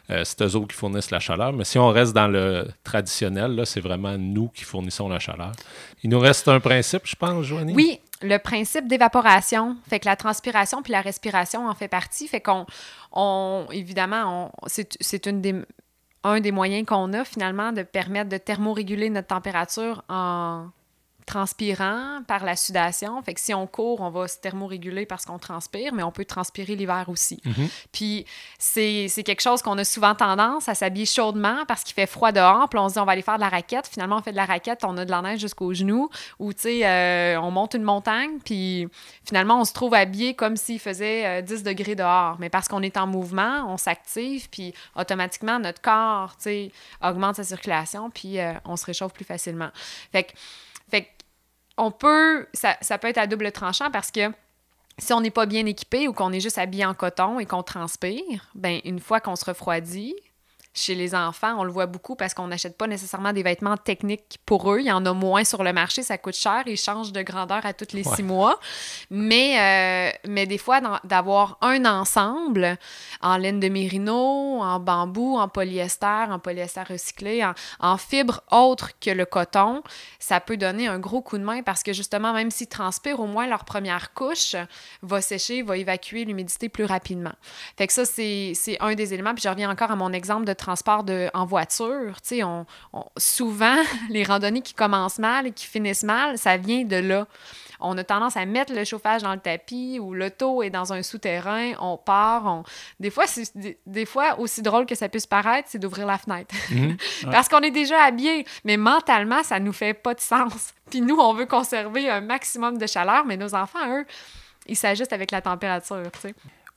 [0.09, 1.53] euh, c'est eux autres qui fournissent la chaleur.
[1.53, 5.51] Mais si on reste dans le traditionnel, c'est vraiment nous qui fournissons la chaleur.
[6.03, 7.73] Il nous reste un principe, je pense, Joanie?
[7.73, 9.77] Oui, le principe d'évaporation.
[9.89, 12.27] Fait que la transpiration puis la respiration en fait partie.
[12.27, 12.65] Fait qu'on,
[13.11, 15.27] on, évidemment, c'est,
[16.23, 20.67] un des moyens qu'on a finalement de permettre de thermoréguler notre température en
[21.31, 23.21] transpirant par la sudation.
[23.21, 26.25] Fait que si on court, on va se thermoréguler parce qu'on transpire, mais on peut
[26.25, 27.39] transpirer l'hiver aussi.
[27.45, 27.69] Mm -hmm.
[27.93, 28.25] Puis
[28.59, 32.67] c'est quelque chose qu'on a souvent tendance à s'habiller chaudement parce qu'il fait froid dehors.
[32.69, 33.87] Puis on se dit, on va aller faire de la raquette.
[33.87, 36.09] Finalement, on fait de la raquette, on a de la neige jusqu'aux genoux.
[36.39, 38.87] Ou, tu sais, euh, on monte une montagne, puis
[39.23, 42.35] finalement, on se trouve habillé comme s'il faisait euh, 10 degrés dehors.
[42.41, 46.71] Mais parce qu'on est en mouvement, on s'active, puis automatiquement, notre corps, tu sais,
[47.09, 49.71] augmente sa circulation, puis euh, on se réchauffe plus facilement.
[50.11, 50.33] Fait que
[51.81, 54.31] on peut, ça, peut être à double tranchant parce que
[54.99, 57.63] si on n'est pas bien équipé ou qu'on est juste habillé en coton et qu'on
[57.63, 60.15] transpire, ben une fois qu'on se refroidit,
[60.73, 64.39] chez les enfants, on le voit beaucoup parce qu'on n'achète pas nécessairement des vêtements techniques
[64.45, 64.79] pour eux.
[64.79, 66.63] Il y en a moins sur le marché, ça coûte cher.
[66.65, 68.15] Ils changent de grandeur à tous les ouais.
[68.15, 68.59] six mois.
[69.09, 72.77] Mais, euh, mais des fois, d'avoir un ensemble
[73.21, 78.91] en laine de mérino, en bambou, en polyester, en polyester recyclé, en, en fibre autre
[78.99, 79.83] que le coton,
[80.19, 83.27] ça peut donner un gros coup de main parce que justement, même s'ils transpirent, au
[83.27, 84.55] moins leur première couche
[85.01, 87.33] va sécher, va évacuer l'humidité plus rapidement.
[87.77, 89.33] Fait que ça, c'est un des éléments.
[89.33, 92.15] Puis je reviens encore à mon exemple de transport de, en voiture.
[92.31, 93.77] On, on, souvent,
[94.09, 97.27] les randonnées qui commencent mal et qui finissent mal, ça vient de là
[97.81, 101.01] on a tendance à mettre le chauffage dans le tapis ou l'auto est dans un
[101.01, 102.63] souterrain, on part.
[102.99, 103.25] Des, fois,
[103.85, 106.55] des, fois, aussi drôle que ça puisse paraître, c'est d'ouvrir la fenêtre.
[106.69, 106.97] Mhm.
[107.31, 110.73] Parce qu'on est déjà habillé, mais mentalement, ça nous fait pas de sens.
[110.89, 114.05] Puis nous, on veut conserver un maximum de chaleur, mais nos enfants, eux,
[114.67, 116.03] ils s'ajustent avec la température.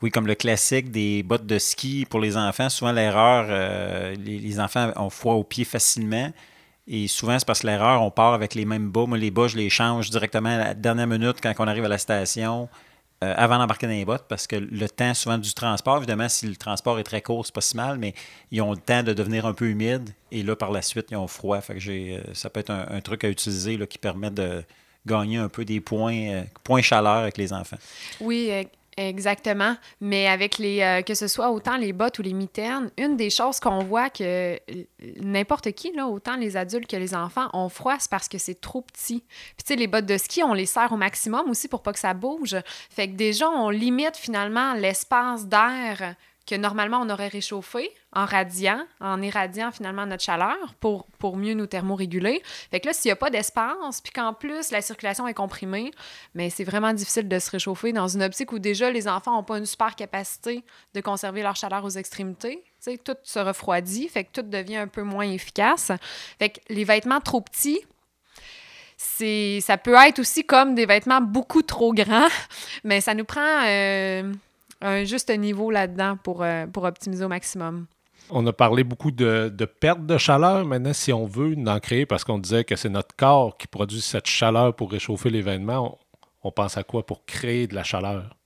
[0.02, 2.68] Oui, comme le classique des bottes de ski pour les enfants.
[2.68, 6.30] Souvent, l'erreur, euh, les, enfants ont froid aux pieds facilement.
[6.86, 9.06] Et souvent, c'est parce que l'erreur, on part avec les mêmes bas.
[9.06, 11.88] Moi, les bas, je les change directement à la dernière minute quand on arrive à
[11.88, 12.68] la station,
[13.22, 16.46] euh, avant d'embarquer dans les bottes, parce que le temps, souvent, du transport, évidemment, si
[16.46, 18.12] le transport est très court, c'est pas si mal, mais
[18.50, 20.10] ils ont le temps de devenir un peu humide.
[20.30, 21.60] Et là, par la suite, ils ont froid.
[21.62, 24.62] Fait que euh, ça peut être un, truc à utiliser qui permet de
[25.06, 27.78] gagner un peu des points, euh, points chaleur avec les enfants.
[28.20, 28.50] Oui,
[28.96, 29.76] Exactement.
[30.00, 33.30] Mais avec les euh, que ce soit autant les bottes ou les mitaines, une des
[33.30, 34.58] choses qu'on voit que
[35.20, 38.60] n'importe qui, là, autant les adultes que les enfants, ont froid, c'est parce que c'est
[38.60, 39.24] trop petit.
[39.56, 41.92] Puis tu sais, les bottes de ski, on les serre au maximum aussi pour pas
[41.92, 42.56] que ça bouge.
[42.90, 46.14] Fait que déjà, on limite finalement l'espace d'air
[46.46, 51.54] que normalement on aurait réchauffé en radiant, en irradiant finalement notre chaleur pour, pour mieux
[51.54, 52.42] nous thermoréguler.
[52.70, 55.90] Fait que là, s'il n'y a pas d'espace, puis qu'en plus la circulation est comprimée,
[56.34, 59.42] mais c'est vraiment difficile de se réchauffer dans une optique où déjà les enfants n'ont
[59.42, 60.62] pas une super capacité
[60.94, 62.62] de conserver leur chaleur aux extrémités.
[62.80, 65.92] sais, tout se refroidit, fait que tout devient un peu moins efficace.
[66.38, 67.80] Fait que les vêtements trop petits,
[68.96, 72.28] c'est ça peut être aussi comme des vêtements beaucoup trop grands,
[72.84, 74.32] mais ça nous prend euh,
[74.84, 77.86] un juste niveau là-dedans pour, euh, pour optimiser au maximum.
[78.30, 79.48] On a parlé beaucoup de,
[79.80, 80.64] perte de chaleur.
[80.64, 84.00] Maintenant, si on veut en créer, parce qu'on disait que c'est notre corps qui produit
[84.00, 85.98] cette chaleur pour réchauffer l'événement,
[86.42, 88.36] on, pense à quoi pour créer de la chaleur?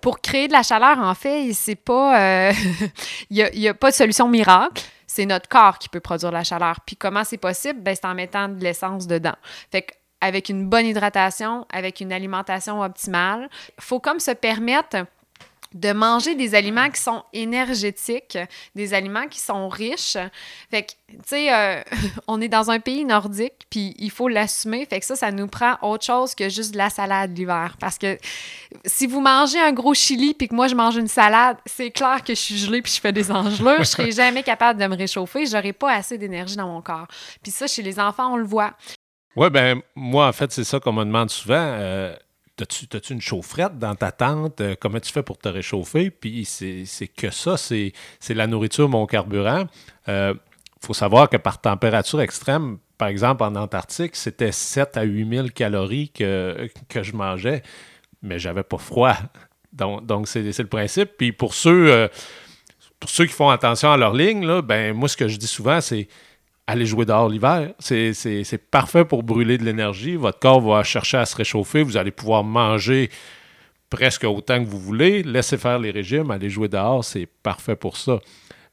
[0.00, 2.50] Pour créer de la chaleur, en fait, c'est pas.
[3.30, 4.84] Il euh, n'y a, pas de solution miracle.
[5.06, 6.80] C'est notre corps qui peut produire la chaleur.
[6.86, 7.80] Puis comment c'est possible?
[7.80, 9.34] Ben, c'est en mettant de l'essence dedans.
[9.70, 9.86] Fait
[10.20, 15.04] avec une bonne hydratation, avec une alimentation optimale, il faut comme se permettre
[15.74, 18.38] de manger des aliments qui sont énergétiques,
[18.76, 20.16] des aliments qui sont riches.
[20.70, 21.82] Fait que, tu sais, euh,
[22.28, 24.86] on est dans un pays nordique, puis il faut l'assumer.
[24.86, 27.76] Fait que ça, ça nous prend autre chose que juste de la salade l'hiver.
[27.80, 28.16] Parce que
[28.86, 32.22] si vous mangez un gros chili, puis que moi, je mange une salade, c'est clair
[32.22, 33.78] que je suis gelée, puis je fais des engelures.
[33.78, 35.44] Je serai jamais capable de me réchauffer.
[35.46, 37.08] J'aurai pas assez d'énergie dans mon corps.
[37.42, 38.74] Puis ça, chez les enfants, on le voit.
[39.36, 41.54] Oui, ben moi, en fait, c'est ça qu'on me demande souvent.
[41.56, 42.14] Euh,
[42.56, 44.60] T'as-tu une chaufferette dans ta tente?
[44.60, 46.10] Euh, comment tu fais pour te réchauffer?
[46.10, 47.92] Puis c'est que ça, c'est
[48.30, 49.66] la nourriture, mon carburant.
[50.06, 50.34] Il euh,
[50.84, 55.48] faut savoir que par température extrême, par exemple en Antarctique, c'était 7 à 8 000
[55.48, 57.62] calories que, que je mangeais,
[58.22, 59.16] mais j'avais pas froid.
[59.72, 61.10] Donc, donc c'est le principe.
[61.18, 62.08] Puis pour ceux, euh,
[63.00, 65.80] pour ceux qui font attention à leur ligne, ben, moi, ce que je dis souvent,
[65.80, 66.08] c'est
[66.66, 67.74] allez jouer dehors l'hiver.
[67.78, 70.16] C'est parfait pour brûler de l'énergie.
[70.16, 71.82] Votre corps va chercher à se réchauffer.
[71.82, 73.10] Vous allez pouvoir manger
[73.90, 75.22] presque autant que vous voulez.
[75.22, 76.30] Laissez faire les régimes.
[76.30, 78.18] Allez jouer dehors, c'est parfait pour ça.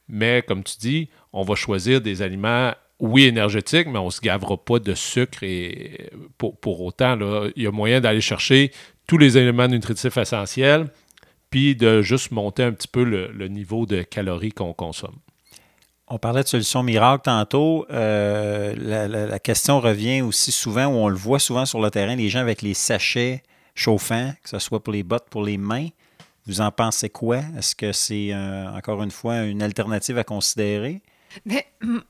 [0.07, 4.21] Mais comme tu dis, on va choisir des aliments, oui, énergétiques, mais on ne se
[4.21, 5.43] gavera pas de sucre.
[5.43, 8.71] Et pour, autant, là, il y a moyen d'aller chercher
[9.07, 10.87] tous les éléments nutritifs essentiels,
[11.49, 15.17] puis de juste monter un petit peu le niveau de calories qu'on consomme.
[16.13, 17.85] On parlait de solutions miracles tantôt.
[17.89, 22.27] Euh, la, question revient aussi souvent, où on le voit souvent sur le terrain, les
[22.27, 23.43] gens avec les sachets
[23.75, 25.87] chauffants, que ce soit pour les bottes, pour les mains.
[26.47, 27.37] Vous en pensez quoi?
[27.57, 28.35] Est-ce que c'est,
[28.75, 31.01] encore une fois, une alternative à considérer?
[31.45, 31.65] Mais,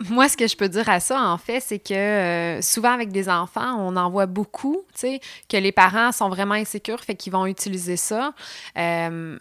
[0.10, 3.12] moi, ce que je peux dire à ça, en fait, c'est que euh, souvent avec
[3.12, 7.16] des enfants, on en voit beaucoup, tu sais, que les parents sont vraiment insécures, fait
[7.16, 8.34] qu'ils vont utiliser ça.
[8.78, 9.38] Euh,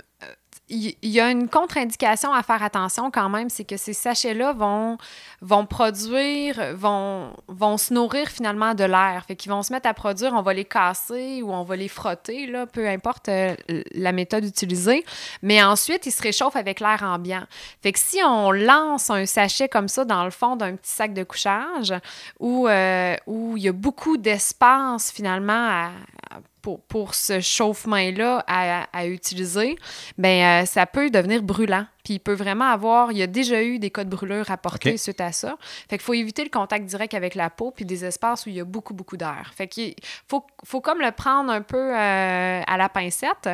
[0.71, 4.99] il y a une contre-indication à faire attention quand même, c'est que ces sachets-là vont,
[5.41, 9.25] vont produire, vont, vont se nourrir finalement de l'air.
[9.27, 11.89] Fait qu'ils vont se mettre à produire, on va les casser ou on va les
[11.89, 13.57] frotter, là, peu importe euh,
[13.93, 15.05] la méthode utilisée.
[15.43, 17.45] Mais ensuite, ils se réchauffent avec l'air ambiant.
[17.83, 21.13] Fait que si on lance un sachet comme ça dans le fond d'un petit sac
[21.15, 21.95] de couchage
[22.39, 25.91] où, euh, où il y a beaucoup d'espace finalement à,
[26.63, 29.77] pour, ce chauffement-là à, utiliser,
[30.19, 31.87] ben euh, ça peut devenir brûlant.
[32.05, 34.97] Puis il peut vraiment avoir, il y a déjà eu des cas de brûlure rapportés
[34.97, 35.57] suite à ça.
[35.89, 38.57] Fait qu'il faut éviter le contact direct avec la peau puis des espaces où il
[38.57, 39.53] y a beaucoup, beaucoup d'air.
[39.57, 39.95] Fait qu'il
[40.29, 43.51] faut, faut comme le prendre un peu euh, à la pincette.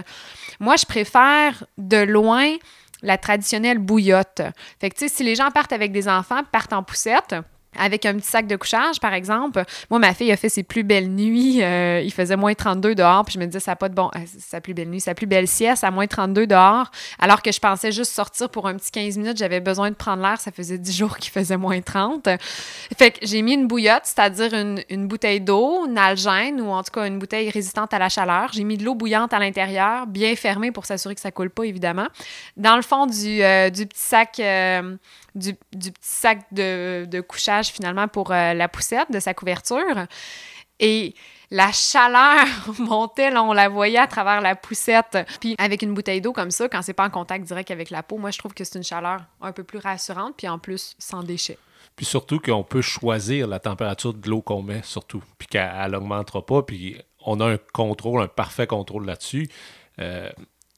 [0.61, 2.55] Moi, je préfère de loin
[3.03, 4.42] la traditionnelle bouillotte.
[4.81, 7.35] Fait que, tu sais, si les gens partent avec des enfants, partent en poussette,
[7.78, 9.64] avec un petit sac de couchage, par exemple.
[9.90, 11.62] Moi, ma fille a fait ses plus belles nuits.
[11.62, 14.10] Euh, il faisait moins 32 dehors, puis je me disais, ça n'a pas de bon.
[14.16, 17.52] Euh, sa plus belle nuit, sa plus belle sieste à moins 32 dehors, alors que
[17.52, 19.38] je pensais juste sortir pour un petit 15 minutes.
[19.38, 20.40] J'avais besoin de prendre l'air.
[20.40, 22.28] Ça faisait 10 jours qu'il faisait moins 30.
[22.96, 26.82] Fait que j'ai mis une bouillotte, c'est-à-dire une, une, bouteille d'eau, une algène, ou en
[26.82, 28.50] tout cas une bouteille résistante à la chaleur.
[28.52, 31.64] J'ai mis de l'eau bouillante à l'intérieur, bien fermée pour s'assurer que ça coule pas,
[31.64, 32.06] évidemment.
[32.56, 34.40] Dans le fond du, euh, du petit sac
[35.37, 40.07] du, petit sac de, couchage finalement pour euh, la poussette de sa couverture.
[40.81, 41.14] Et
[41.51, 42.46] la chaleur
[42.79, 45.18] montait, là, on la voyait à travers la poussette.
[45.40, 48.03] Puis avec une bouteille d'eau comme ça, quand c'est pas en contact direct avec la
[48.03, 50.96] peau, moi je trouve que c'est une chaleur un peu plus rassurante, puis en plus
[50.99, 51.59] sans déchets.
[51.94, 56.44] Puis surtout qu'on peut choisir la température de l'eau qu'on met, surtout, puis qu'elle n'augmentera
[56.44, 59.49] pas, puis on a un contrôle, un parfait contrôle là-dessus.
[59.99, 60.31] Euh,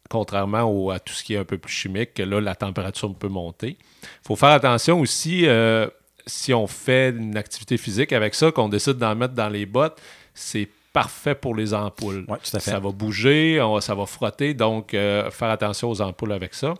[0.09, 3.29] contrairement à tout ce qui est un peu plus chimique, que là, la température peut
[3.29, 3.77] monter.
[4.03, 5.87] Il faut faire attention aussi, euh,
[6.27, 10.01] si on fait une activité physique avec ça, qu'on décide d'en mettre dans les bottes,
[10.35, 12.27] c'est parfait pour les ampoules.
[12.42, 16.75] Ça va bouger, ça va frotter, donc euh, faire attention aux ampoules avec ça.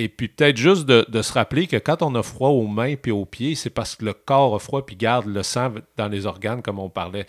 [0.00, 3.10] Et puis peut-être juste de, se rappeler que quand on a froid aux mains et
[3.10, 6.24] aux pieds, c'est parce que le corps a froid puis garde le sang dans les
[6.24, 7.26] organes, comme on parlait.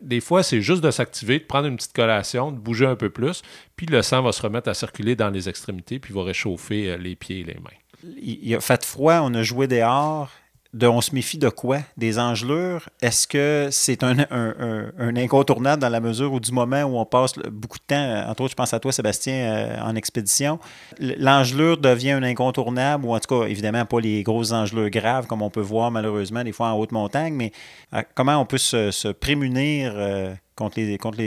[0.00, 3.10] Des fois, c'est juste de s'activer, de prendre une petite collation, de bouger un peu
[3.10, 3.42] plus,
[3.74, 6.96] puis le sang va se remettre à circuler dans les extrémités, puis va réchauffer euh,
[6.96, 8.14] les pieds et les mains.
[8.22, 10.30] Il a fait froid, on a joué dehors,
[10.82, 11.78] on se méfie de quoi?
[11.96, 12.88] Des engelures?
[13.00, 14.16] Est-ce que c'est un,
[14.98, 18.52] incontournable dans la mesure où du moment où on passe beaucoup de temps, entre autres,
[18.52, 20.58] je pense à toi, Sébastien, euh, en expédition,
[20.98, 25.42] l'engelure devient un incontournable, ou en tout cas, évidemment, pas les grosses engelures graves comme
[25.42, 27.52] on peut voir malheureusement des fois en haute montagne, mais
[27.94, 31.18] euh, comment on peut se, prémunir euh, contre, les, contre?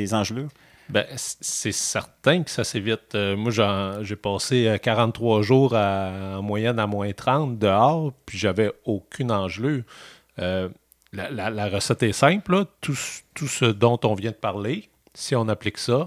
[0.89, 3.13] Ben, c'est certain que ça s'évite.
[3.15, 3.51] Euh, moi,
[4.03, 9.83] j'ai passé 43 euh, jours en moyenne à moins 30 dehors, puis j'avais aucune engelure.
[10.39, 10.69] Euh,
[11.11, 12.65] la, recette est simple.
[12.79, 12.97] Tout,
[13.33, 16.05] tout, ce dont on vient de parler, si on applique ça,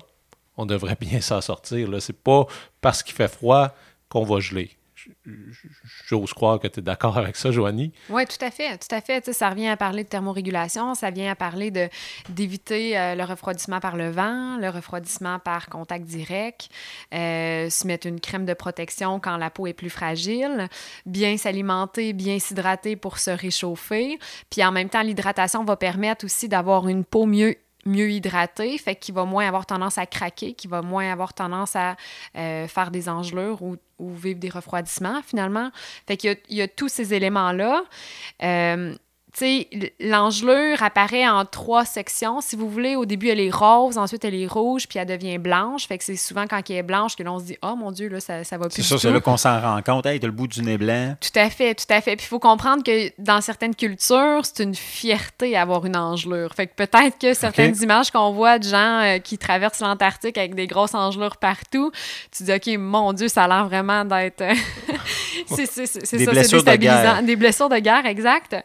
[0.57, 1.89] on devrait bien s'en sortir.
[2.01, 2.47] Ce n'est pas
[2.81, 3.75] parce qu'il fait froid
[4.09, 4.71] qu'on va geler.
[6.07, 7.93] J'ose croire que tu es d'accord avec ça, Joanie.
[8.09, 8.79] Oui, tout à fait.
[8.79, 9.33] Tout à fait.
[9.33, 11.71] ça revient à parler de thermorégulation, ça vient à parler
[12.29, 16.69] d'éviter euh, le refroidissement par le vent, le refroidissement par contact direct,
[17.15, 20.69] euh, se mettre une crème de protection quand la peau est plus fragile,
[21.07, 24.19] bien s'alimenter, bien s'hydrater pour se réchauffer.
[24.51, 28.97] Puis en même temps, l'hydratation va permettre aussi d'avoir une peau mieux mieux hydraté, fait
[28.97, 31.97] qu'il va moins avoir tendance à craquer, qu'il va moins avoir tendance à
[32.37, 35.71] euh, faire des engelures ou, vivre des refroidissements finalement.
[36.07, 37.85] Fait qu'il y, a, tous ces éléments-là.
[38.43, 38.95] Euh,
[40.01, 42.41] l'engelure apparaît en trois sections.
[42.41, 45.39] Si vous voulez, au début, elle est rose, ensuite elle est rouge, puis elle devient
[45.39, 45.87] blanche.
[45.87, 48.09] Fait que c'est souvent quand elle est blanche que l'on se dit «Oh mon Dieu,
[48.09, 50.07] là, ça, ça va plus C'est ça, c'est là qu'on s'en rend compte.
[50.07, 52.17] Hey, t'as le bout du nez blanc.» Tout à fait, tout à fait.
[52.17, 56.53] Puis il faut comprendre que dans certaines cultures, c'est une fierté avoir une engelure.
[56.55, 60.55] Fait que peut-être que certaines images qu'on voit de gens euh, qui traversent l'Antarctique avec
[60.55, 61.93] des grosses engelures partout,
[62.37, 64.43] tu dis «OK, mon Dieu, ça a l'air vraiment d'être...
[65.55, 67.23] C'est ça, c'est déstabilisant.
[67.23, 68.57] Des blessures de guerre, exact.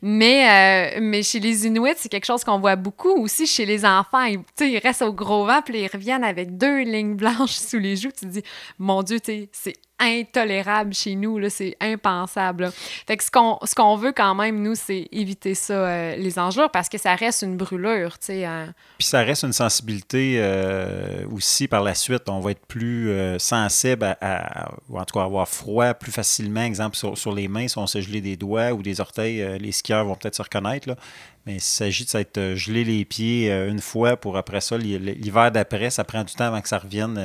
[0.00, 3.84] Mais, euh, mais chez les Inuits, c'est quelque chose qu'on voit beaucoup aussi chez les
[3.84, 4.24] enfants.
[4.24, 7.96] Ils, ils restent au gros vent, puis ils reviennent avec deux lignes blanches sous les
[7.96, 8.10] joues.
[8.10, 8.42] Tu te dis,
[8.78, 12.70] mon Dieu, c'est intolérable chez nous, c'est impensable.
[13.06, 16.38] Fait que ce qu'on, ce qu'on veut quand même, nous, c'est éviter ça, euh, les
[16.38, 18.44] engelures, parce que ça reste une brûlure, tu sais.
[18.44, 18.74] Hein.
[18.98, 22.28] Puis ça reste une sensibilité euh, aussi par la suite.
[22.28, 26.62] On va être plus euh, sensible à, ou en tout cas avoir froid plus facilement,
[26.62, 30.04] exemple sur, les mains, si on s'est gelé des doigts ou des orteils, les skieurs
[30.04, 30.96] vont peut-être se reconnaître, là.
[31.44, 35.90] Mais il s'agit de s'être gelé les pieds une fois pour après ça, l'hiver d'après,
[35.90, 37.18] ça prend du temps avant que ça revienne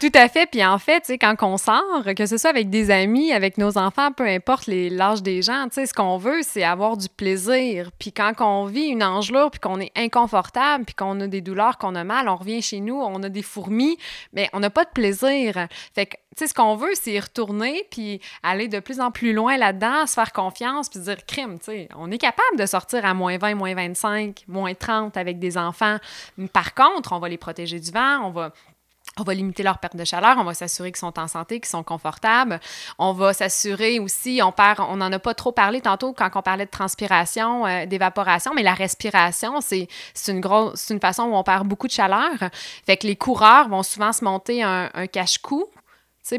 [0.00, 0.46] tout à fait.
[0.46, 4.12] Puis en fait, quand on sort, que ce soit avec des amis, avec nos enfants,
[4.12, 7.90] peu importe l'âge des gens, ce qu'on veut, c'est avoir du plaisir.
[7.98, 11.76] Puis quand on vit une engelure, puis qu'on est inconfortable, puis qu'on a des douleurs,
[11.78, 13.98] qu'on a mal, on revient chez nous, on a des fourmis,
[14.32, 15.66] mais on n'a pas de plaisir.
[15.94, 19.10] Fait que, tu sais, ce qu'on veut, c'est y retourner, puis aller de plus en
[19.10, 22.64] plus loin là-dedans, se faire confiance, puis dire, crime, tu sais, on est capable de
[22.66, 25.98] sortir à moins 20, moins 25, moins 30 avec des enfants.
[26.52, 28.52] Par contre, on va les protéger du vent, on va
[29.20, 31.68] on va limiter leur perte de chaleur, on va s'assurer qu'ils sont en santé, qu'ils
[31.68, 32.60] sont confortables.
[32.98, 36.42] On va s'assurer aussi, on perd, on n'en a pas trop parlé tantôt quand on
[36.42, 39.88] parlait de transpiration, euh, d'évaporation, mais la respiration, c'est
[40.28, 42.32] une grosse, une façon où on perd beaucoup de chaleur.
[42.86, 45.66] Fait que les coureurs vont souvent se monter un, cache-cou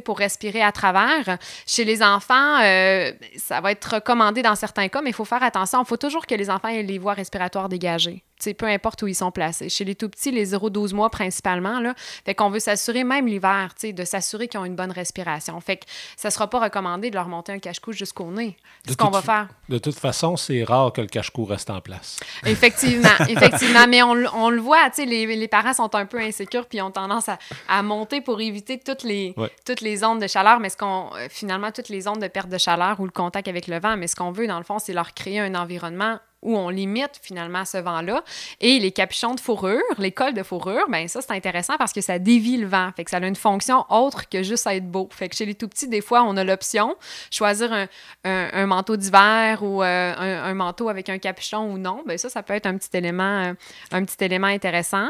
[0.05, 1.37] pour respirer à travers.
[1.65, 5.43] Chez les enfants, euh, ça va être recommandé dans certains cas, mais il faut faire
[5.43, 5.81] attention.
[5.81, 8.23] Il faut toujours que les enfants aient les voies respiratoires dégagées
[8.57, 9.69] peu importe où ils sont placés.
[9.69, 11.93] Chez les tout petits, les 0-12 mois principalement, là,
[12.25, 15.59] fait qu'on veut s'assurer, même l'hiver, de s'assurer qu'ils ont une bonne respiration.
[15.61, 15.85] Fait que
[16.17, 18.57] ça sera pas recommandé de leur monter un cache-cou jusqu'au nez.
[18.85, 19.47] De Ce qu'on va fa- faire.
[19.69, 22.19] De toute façon, c'est rare que le cache-cou reste en place.
[22.45, 23.87] Effectivement, effectivement.
[23.87, 24.13] Mais on,
[24.49, 28.21] le voit, les, les parents sont un peu insécures puis ont tendance à, à monter
[28.21, 29.49] pour éviter toutes les, Ouais.
[29.65, 32.49] toutes les ondes de chaleur, mais ce qu'on, euh, finalement, toutes les ondes de perte
[32.49, 33.95] de chaleur ou le contact avec le vent.
[33.97, 37.19] Mais ce qu'on veut, dans le fond, c'est leur créer un environnement où on limite
[37.21, 38.23] finalement ce vent-là.
[38.59, 42.01] Et les capuchons de fourrure, les cols de fourrure, ben ça, c'est intéressant parce que
[42.01, 42.89] ça dévie le vent.
[42.95, 45.07] Fait que ça a une fonction autre que juste être beau.
[45.11, 46.95] Fait que chez les tout petits, des fois, on a l'option
[47.29, 47.87] choisir un,
[48.23, 52.03] un- manteau d'hiver ou euh, un, un manteau avec un capuchon ou non.
[52.05, 53.53] Ben ça, ça peut être un petit élément, euh,
[53.91, 55.09] un petit élément intéressant.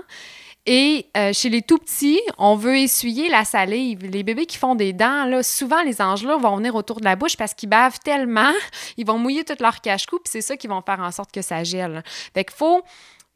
[0.66, 4.06] Et euh, chez les tout petits, on veut essuyer la salive.
[4.06, 7.36] Les bébés qui font des dents, souvent les engelures vont venir autour de la bouche
[7.36, 8.52] parce qu'ils bavent tellement,
[8.98, 11.42] ils vont mouiller toute leur cache-cou, puis c'est ça qui vont faire en sorte que
[11.42, 12.04] ça gèle.
[12.34, 12.84] Fait qu'il faut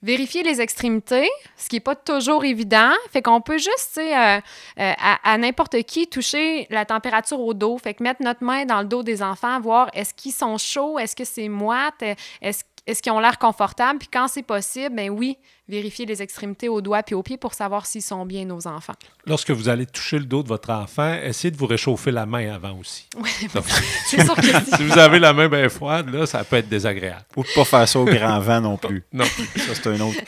[0.06, 2.92] vérifier les extrémités, ce qui n'est pas toujours évident.
[3.12, 4.40] Fait qu'on peut juste, euh,
[4.80, 7.80] euh, à, n'importe qui, toucher la température au dos.
[7.80, 11.00] Fait que mettre notre main dans le dos des enfants, voir est-ce qu'ils sont chauds,
[11.00, 12.04] est-ce que c'est moite,
[12.42, 14.00] est-ce est-ce qu'ils ont l'air confortables?
[14.00, 17.56] Puis quand c'est possible, ben oui, vérifier les extrémités aux doigts puis aux pieds pour
[17.56, 18.94] savoir s'ils sont bien nos enfants.
[19.26, 22.54] Lorsque vous allez toucher le dos de votre enfant, essayez de vous réchauffer la main
[22.54, 23.08] avant aussi.
[23.56, 23.64] Donc,
[24.06, 24.42] C'est sûr que
[24.78, 27.24] si vous avez la main bien froide, là, ça peut être désagréable.
[27.36, 29.04] Ou de pas faire ça au grand vent non plus.
[29.12, 29.26] Non.
[29.26, 30.20] Ça, c'est un autre.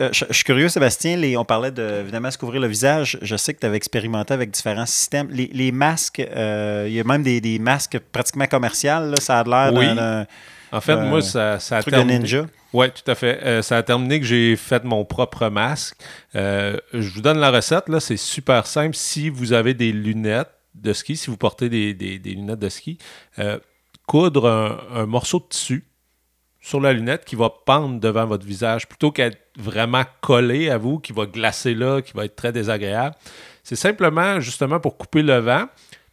[0.00, 1.16] Euh, je, je suis curieux, Sébastien.
[1.16, 3.18] les- on parlait de, évidemment, se couvrir le visage.
[3.22, 5.26] Je sais que tu avais expérimenté avec différents systèmes.
[5.30, 9.00] Les, les masques, euh, il y a même des, des masques pratiquement commerciaux.
[9.10, 9.18] là.
[9.18, 9.86] ça a l'air Oui.
[9.94, 10.26] d'un
[10.74, 12.46] En fait, Euh, moi, ça, ça a truc de terminé- ninja.
[12.72, 13.40] Oui, tout à fait.
[13.44, 15.96] Euh, ça a terminé que j'ai fait mon propre masque.
[16.34, 18.96] Euh, je vous donne la recette, là, c'est super simple.
[18.96, 22.68] Si vous avez des lunettes de ski, si vous portez des, des- des lunettes de
[22.68, 22.98] ski,
[23.38, 23.58] euh,
[24.06, 25.84] coudre un, un morceau de tissu
[26.60, 30.98] sur la lunette qui va pendre devant votre visage plutôt qu'être vraiment collé à vous,
[30.98, 33.14] qui va glacer là, qui va être très désagréable.
[33.62, 35.66] C'est simplement justement pour couper le vent.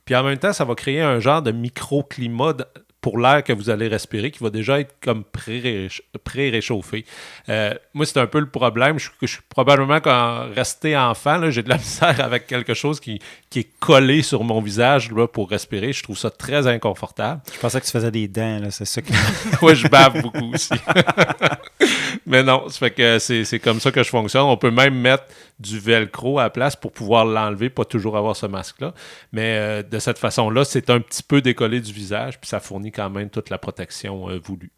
[0.05, 2.53] Puis en même temps, ça va créer un genre de microclimat
[3.01, 7.03] pour l'air que vous allez respirer qui va déjà être comme pré-réch- pré-réchauffé.
[7.49, 8.99] Euh, moi, c'est un peu le problème.
[8.99, 13.19] Je, je suis probablement quand resté enfant, j'ai de la misère avec quelque chose qui,
[13.49, 15.93] qui est collé sur mon visage là, pour respirer.
[15.93, 17.41] Je trouve ça très inconfortable.
[17.53, 18.61] Je pensais que tu faisais des dents.
[18.69, 19.13] C'est ça qui.
[19.63, 20.69] ouais, je bave beaucoup aussi.
[22.27, 24.43] Mais non, ça fait que c'est c'est comme ça que je fonctionne.
[24.43, 25.23] On peut même mettre
[25.59, 28.93] du velcro à la place pour pouvoir l'enlever, pas toujours avoir ce masque-là.
[29.31, 32.90] Mais euh, de cette façon-là, c'est un petit peu décollé du visage, puis ça fournit
[32.91, 34.71] quand même toute la protection euh, voulue.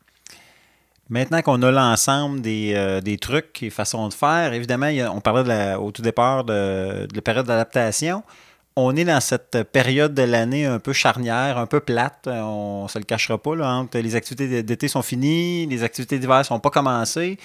[1.10, 5.76] Maintenant qu'on a l'ensemble des, euh, des trucs et façons de faire, évidemment, on parlait
[5.76, 8.24] au tout départ de, la période d'adaptation.
[8.76, 12.28] On est dans cette période de l'année un peu charnière, un peu plate.
[12.28, 13.56] On ne se le cachera pas.
[13.56, 17.38] Là, les activités d'été sont finies, les activités d'hiver ne sont pas commencées.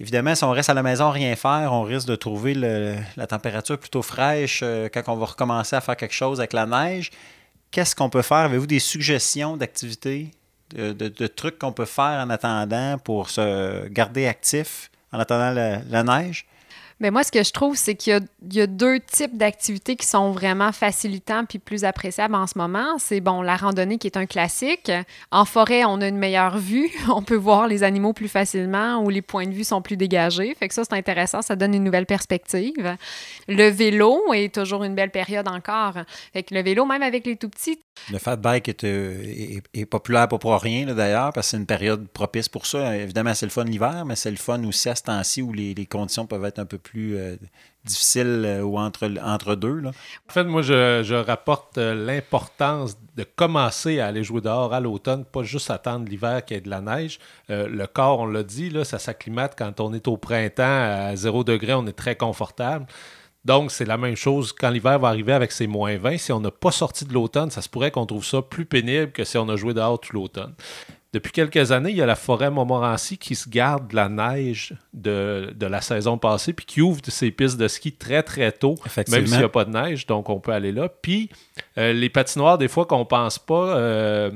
[0.00, 3.78] Évidemment, si on reste à la maison rien faire, on risque de trouver la température
[3.78, 7.10] plutôt fraîche euh, quand on va recommencer à faire quelque chose avec la neige.
[7.70, 8.38] Qu'est-ce qu'on peut faire?
[8.38, 10.30] Avez-vous des suggestions d'activités,
[10.74, 16.46] de, trucs qu'on peut faire en attendant pour se garder actif en attendant la neige?
[17.00, 18.20] Mais moi, ce que je trouve, c'est qu'il
[18.52, 22.98] y a, deux types d'activités qui sont vraiment facilitants puis plus appréciables en ce moment.
[22.98, 24.90] C'est, bon, la randonnée qui est un classique.
[25.30, 26.90] En forêt, on a une meilleure vue.
[27.08, 30.54] On peut voir les animaux plus facilement ou les points de vue sont plus dégagés.
[30.58, 31.40] Fait que ça, c'est intéressant.
[31.42, 32.96] Ça donne une nouvelle perspective.
[33.46, 35.94] Le vélo est toujours une belle période encore.
[36.32, 37.78] Fait que le vélo, même avec les tout petits,
[38.12, 41.66] Le fat bike est, euh, est- est populaire pour rien d'ailleurs, parce que c'est une
[41.66, 42.96] période propice pour ça.
[42.96, 45.74] Évidemment, c'est le fun l'hiver, mais c'est le fun aussi à ce temps-ci où les,
[45.74, 47.36] les conditions peuvent être un peu plus euh,
[47.84, 49.80] difficiles euh, ou entre, entre deux.
[49.80, 49.90] Là.
[50.28, 55.24] En fait, moi, je, rapporte euh, l'importance de commencer à aller jouer dehors à l'automne,
[55.24, 57.18] pas juste attendre l'hiver qu'il y ait de la neige.
[57.48, 61.44] Le corps, on l'a dit, là, ça s'acclimate quand on est au printemps à 0
[61.44, 62.86] degré, on est très confortable.
[63.44, 66.18] Donc, c'est la même chose quand l'hiver va arriver avec ses moins 20.
[66.18, 69.10] Si on n'a pas sorti de l'automne, ça se pourrait qu'on trouve ça plus pénible
[69.10, 70.54] que si on a joué dehors tout l'automne.
[71.14, 74.74] Depuis quelques années, il y a la forêt Montmorency qui se garde de la neige
[74.92, 78.74] de, de la saison passée puis qui ouvre ses pistes de ski très, très tôt,
[79.08, 80.88] même s'il n'y a pas de neige, donc on peut aller là.
[80.88, 81.30] Puis
[81.78, 84.30] euh, les patinoires, des fois qu'on pense pas, euh,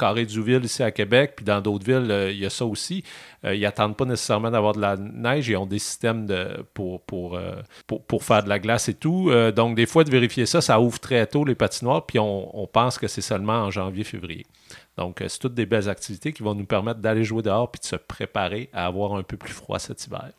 [0.00, 2.64] Carré du Ville ici à Québec, puis dans d'autres villes, euh, il y a ça
[2.64, 3.04] aussi.
[3.44, 7.02] Euh, ils n'attendent pas nécessairement d'avoir de la neige, ils ont des systèmes de, pour,
[7.02, 7.56] pour, euh,
[7.86, 9.30] pour, pour faire de la glace et tout.
[9.54, 12.66] Donc, des fois, de vérifier ça, ça ouvre très tôt les patinoires, puis on, on
[12.66, 14.46] pense que c'est seulement en janvier-février.
[15.00, 17.80] Donc, euh, c'est toutes des belles activités qui vont nous permettre d'aller jouer dehors puis
[17.80, 20.30] de se préparer à avoir un peu plus froid cet hiver.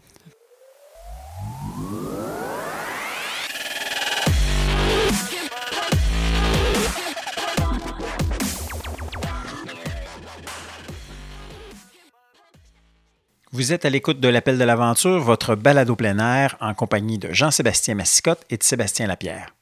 [13.52, 17.34] Vous êtes à l'écoute de l'appel de l'aventure, votre balado plein air en compagnie de
[17.34, 19.56] Jean-Sébastien Massicotte et de Sébastien Lapierre.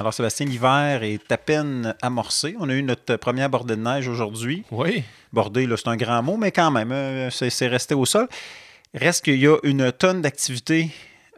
[0.00, 2.54] Alors, Sébastien, l'hiver est à peine amorcé.
[2.60, 4.62] On a eu notre première bordée de neige aujourd'hui.
[4.70, 5.02] Oui.
[5.32, 8.28] Bordée, là, c'est un grand mot, mais quand même, euh, c'est resté au sol.
[8.94, 10.90] Reste qu'il y a une tonne d'activités.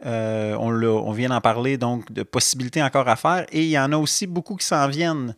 [0.05, 3.47] euh, on vient d'en parler, donc de possibilités encore à faire.
[3.51, 5.35] Et il y en a aussi beaucoup qui s'en viennent.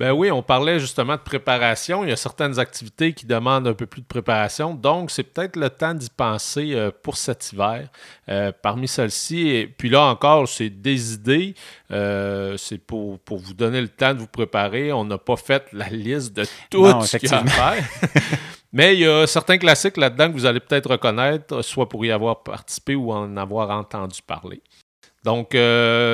[0.00, 2.04] Ben oui, on parlait justement de préparation.
[2.04, 4.74] Il y a certaines activités qui demandent un peu plus de préparation.
[4.74, 7.86] Donc, c'est peut-être le temps d'y penser euh, pour cet hiver.
[8.30, 11.54] Euh, parmi celles-ci, et puis là encore, c'est des idées.
[11.90, 14.90] Euh, c'est pour, pour vous donner le temps de vous préparer.
[14.90, 17.84] On n'a pas fait la liste de tout Non, ce qu'il y a à faire.
[18.72, 22.10] Mais il y a certains classiques là-dedans que vous allez peut-être reconnaître, soit pour y
[22.10, 24.62] avoir participé ou en avoir entendu parler.
[25.24, 25.54] Donc,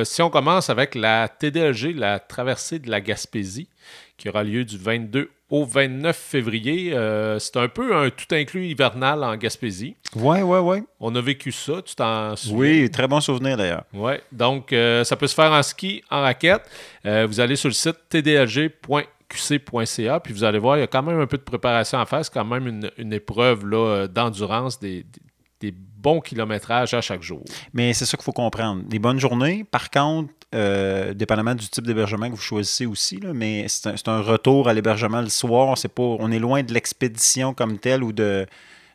[0.05, 3.69] si on commence avec la TDLG, la traversée de la Gaspésie,
[4.17, 8.67] qui aura lieu du 22 au 29 février, euh, c'est un peu un tout inclus
[8.67, 9.95] hivernal en Gaspésie.
[10.17, 10.83] Ouais, ouais, ouais.
[10.99, 12.57] On a vécu ça, tu t'en souviens?
[12.59, 13.85] Oui, très bon souvenir d'ailleurs.
[13.95, 16.63] Ouais, donc euh, ça peut se faire en ski, en raquette.
[17.05, 21.03] Euh, vous allez sur le site tdlg.qc.ca, puis vous allez voir, il y a quand
[21.03, 22.25] même un peu de préparation à faire.
[22.25, 25.21] C'est quand même une, une épreuve là, d'endurance, des, des-
[25.59, 27.43] des bons kilométrages à chaque jour.
[27.73, 28.83] Mais c'est ça qu'il faut comprendre.
[28.85, 33.67] Des bonnes journées, par contre, euh, dépendamment du type d'hébergement que vous choisissez aussi, mais
[33.69, 35.77] c'est un, retour à l'hébergement le soir.
[35.77, 38.47] C'est pas, on est loin de l'expédition comme telle ou de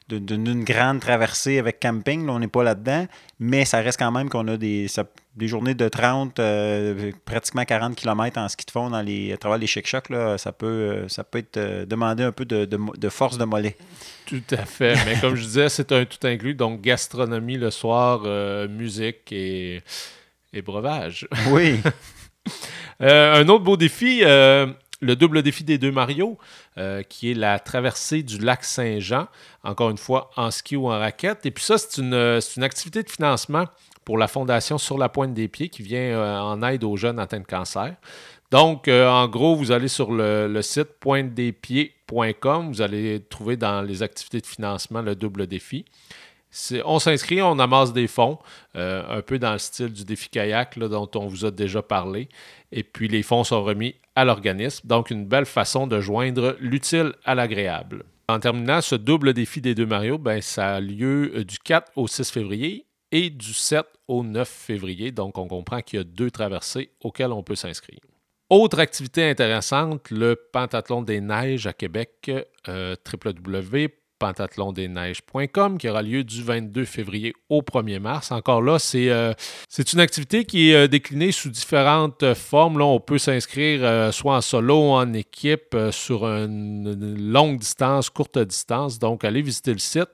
[0.09, 2.27] d'une grande traversée avec camping.
[2.27, 3.07] On n'est pas là-dedans,
[3.39, 4.87] mais ça reste quand même qu'on a des,
[5.39, 9.57] journées de 30, euh, pratiquement 40 km en ski de fond dans les, à travers
[9.57, 10.11] les chic-chocs.
[10.37, 11.45] Ça peut, euh, ça peut
[11.85, 13.77] demander un peu de, force de mollet.
[14.25, 14.95] Tout à fait.
[15.05, 16.55] Mais comme je disais, c'est un tout inclus.
[16.55, 18.23] Donc, gastronomie le soir,
[18.67, 19.81] musique et,
[20.53, 21.27] et breuvage.
[21.49, 21.79] Oui.
[23.01, 24.67] Euh, un autre beau défi, euh,
[24.99, 26.37] le double défi des deux Mario,
[26.77, 29.27] euh, qui est la traversée du lac Saint-Jean,
[29.63, 31.43] encore une fois en ski ou en raquette.
[31.47, 32.13] Et puis ça, c'est une,
[32.63, 33.65] activité de financement
[34.05, 37.39] pour la Fondation Sur la Pointe des Pieds qui vient en aide aux jeunes atteints
[37.39, 37.95] de cancer.
[38.51, 43.81] Donc, euh, en gros, vous allez sur le, le site pointedespieds.com, vous allez trouver dans
[43.81, 45.85] les activités de financement le double défi.
[46.83, 48.37] On s'inscrit, on amasse des fonds,
[48.75, 52.27] euh, un peu dans le style du défi kayak dont on vous a déjà parlé.
[52.71, 54.87] Et puis les fonds sont remis à l'organisme.
[54.87, 58.03] Donc une belle façon de joindre l'utile à l'agréable.
[58.27, 61.91] En terminant, ce double défi des deux Mario, ben, ça a lieu euh, du 4
[61.95, 65.11] au 6 février et du 7 au 9 février.
[65.11, 67.99] Donc on comprend qu'il y a deux traversées auxquelles on peut s'inscrire.
[68.49, 72.29] Autre activité intéressante, le Pentathlon des Neiges à Québec,
[72.67, 72.95] euh,
[74.21, 78.31] www.pentathlondesneiges.com, qui aura lieu du 22 février au 1er mars.
[78.31, 79.33] Encore là, c'est euh,
[79.67, 82.79] c'est une activité qui est euh, déclinée sous différentes euh, formes.
[82.79, 88.37] Là, on peut s'inscrire soit en solo ou en équipe sur une, longue distance, courte
[88.37, 88.99] distance.
[88.99, 90.09] Donc, allez visiter le site.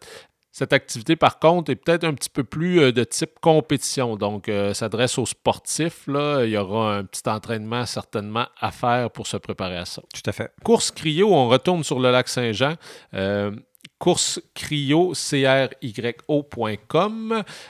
[0.52, 4.16] Cette activité, par contre, est peut-être un petit peu plus de type compétition.
[4.16, 6.08] Donc, s'adresse aux sportifs.
[6.08, 6.44] Là.
[6.46, 10.02] Il y aura un petit entraînement certainement à faire pour se préparer à ça.
[10.14, 10.52] Tout à fait.
[10.64, 12.76] Course Cryo, on retourne sur le lac Saint-Jean.
[14.00, 14.40] Course.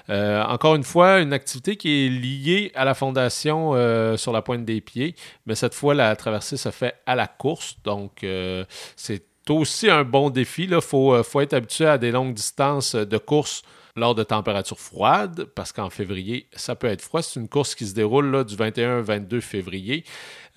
[0.10, 4.42] Euh, encore une fois, une activité qui est liée à la fondation euh, sur la
[4.42, 5.16] pointe des pieds,
[5.46, 7.78] mais cette fois, la traversée se fait à la course.
[7.84, 8.66] Donc, euh,
[8.96, 10.64] c'est aussi un bon défi.
[10.64, 13.64] Il faut, faut être habitué à des longues distances de course
[13.98, 17.22] lors de températures froides, parce qu'en février, ça peut être froid.
[17.22, 20.06] C'est une course qui se déroule du 21 au 22 février.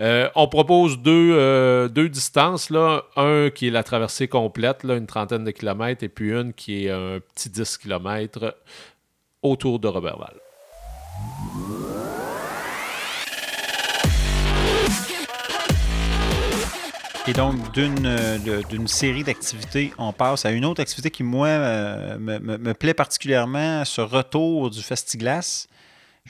[0.01, 2.71] Euh, on propose deux, euh, deux distances.
[2.71, 3.05] Là.
[3.17, 6.91] Un qui est la traversée complète, une trentaine de kilomètres, et puis une qui est
[6.91, 8.57] un petit 10 kilomètres
[9.43, 10.35] autour de Robertval.
[17.31, 21.47] Et donc, d'une euh, d'une série d'activités, on passe à une autre activité qui, moi,
[21.47, 25.69] euh, me, plaît particulièrement, ce retour du Festiglas.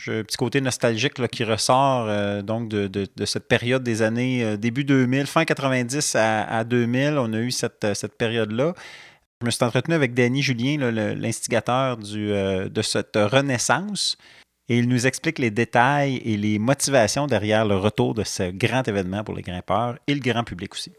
[0.07, 4.59] Un petit côté nostalgique là, qui ressort euh, donc de, de- cette période des années
[4.59, 7.16] début 2000, fin 90 à, à 2000.
[7.16, 8.74] On a eu cette, cette période-là.
[9.40, 14.18] Je me suis entretenu avec Danny Julien, l'instigateur de cette renaissance.
[14.70, 18.86] Et il nous explique les détails et les motivations derrière le retour de ce grand
[18.86, 20.92] événement pour les grimpeurs et le grand public aussi.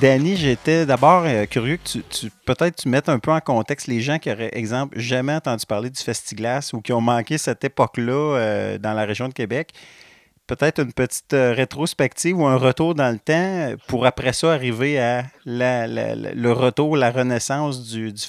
[0.00, 3.86] Danny, j'étais d'abord euh, curieux que tu, tu- peut-être tu mettes un peu en contexte
[3.86, 7.64] les gens qui auraient, exemple, jamais entendu parler du Festiglas ou qui ont manqué cette
[7.64, 9.70] époque-là euh, dans la région de Québec.
[10.46, 14.98] Peut-être une petite euh, rétrospective ou un retour dans le temps pour après ça arriver
[14.98, 18.20] à le retour, la renaissance du, du?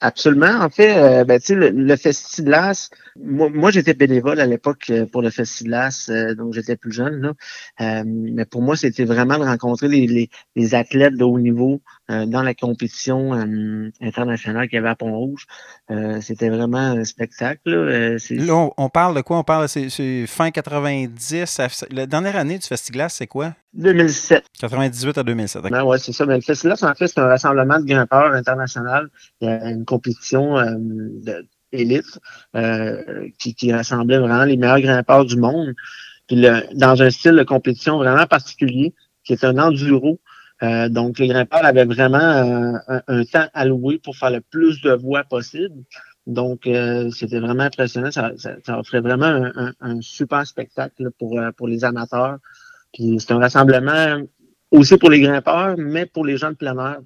[0.00, 0.60] Absolument.
[0.60, 5.30] En fait, euh, ben, le, le Festiglas, moi, j'étais bénévole à l'époque euh, pour le
[5.30, 7.34] Festiglas, donc j'étais plus jeune.
[7.80, 12.54] Mais pour moi, c'était vraiment de rencontrer les, les, athlètes de haut niveau dans la
[12.54, 13.32] compétition
[14.00, 15.46] internationale qu'il y avait à Pont-Rouge.
[16.20, 17.70] c'était vraiment un spectacle.
[17.70, 19.38] Là, là on, parle de quoi?
[19.38, 21.58] On parle, c'est fin 90
[21.90, 23.54] la dernière année du Festiglas, c'est quoi?
[23.74, 24.44] 2007.
[24.60, 25.62] 98 à 2007.
[25.70, 26.24] Ben ouais, c'est ça.
[26.24, 29.08] Mais ben, le Festiglas, en fait, c'est un rassemblement de grimpeurs international.
[29.40, 30.74] Il y a une compétition euh,
[31.72, 32.18] d'élite
[32.56, 35.74] euh, qui, qui rassemblait vraiment les meilleurs grimpeurs du monde.
[36.26, 36.44] Puis
[36.74, 38.94] dans un style de compétition vraiment particulier,
[39.24, 40.18] qui est un enduro.
[40.62, 44.92] Euh, donc, les grimpeurs avaient vraiment un, un, temps alloué pour faire le plus de
[44.92, 45.84] voix possible.
[46.26, 48.10] Donc, euh, c'était vraiment impressionnant.
[48.10, 49.50] Ça, ça, offrait vraiment
[49.80, 52.38] un, super spectacle pour, euh, pour les amateurs.
[52.92, 54.22] Puis c'est un rassemblement
[54.70, 57.00] aussi pour les grimpeurs, mais pour les gens de plein air.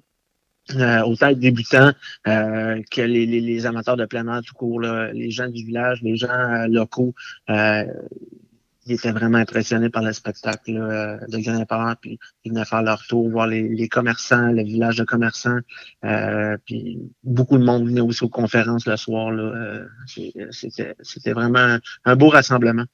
[0.77, 1.91] Euh, autant débutants
[2.25, 6.15] euh, que les, les, amateurs de plein air tout court, les gens du village, les
[6.15, 7.13] gens locaux
[8.85, 13.01] ils étaient vraiment impressionnés par le spectacle euh, de grimpeurs, puis ils venaient faire leur
[13.07, 15.59] tour, voir les, commerçants, le village de commerçants,
[16.03, 19.29] euh, puis beaucoup de monde venait aussi aux conférences le soir.
[19.31, 19.85] Euh,
[20.51, 22.85] c'était vraiment un beau rassemblement.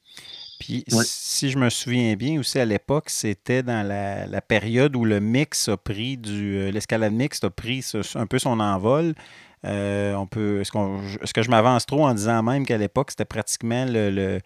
[0.60, 5.22] Puis, si je me souviens bien aussi, à l'époque, c'était dans la, période où le
[5.22, 6.70] mix a pris du.
[6.72, 7.86] L'escalade mixte a pris
[8.16, 9.14] un peu son envol.
[9.64, 10.60] on peut.
[10.60, 14.42] Est-ce, que je m'avance trop en disant même qu'à l'époque, c'était pratiquement le le,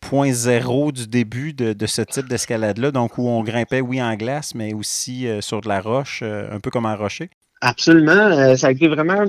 [0.00, 4.54] point zéro du début de, ce type d'escalade-là, donc où on grimpait, oui, en glace,
[4.54, 7.30] mais aussi euh, sur de la roche, euh, un peu comme en rocher?
[7.60, 8.12] Absolument.
[8.12, 9.24] Euh, ça a été vraiment.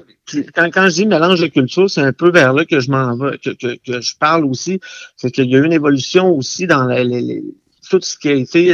[0.53, 3.15] Quand, quand je dis mélange de culture, c'est un peu vers là que je m'en
[3.17, 4.79] vais, que, je parle aussi.
[5.15, 6.87] C'est qu'il y a eu une évolution aussi dans
[7.89, 8.73] tout ce qui a été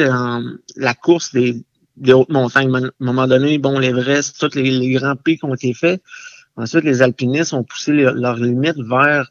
[0.76, 1.64] la course des,
[2.12, 2.74] hautes montagnes.
[2.74, 6.01] À un moment donné, bon, l'Everest, tous les, grands pics ont été faits.
[6.56, 9.24] Ensuite, les alpinistes ont poussé leurs limites vers euh,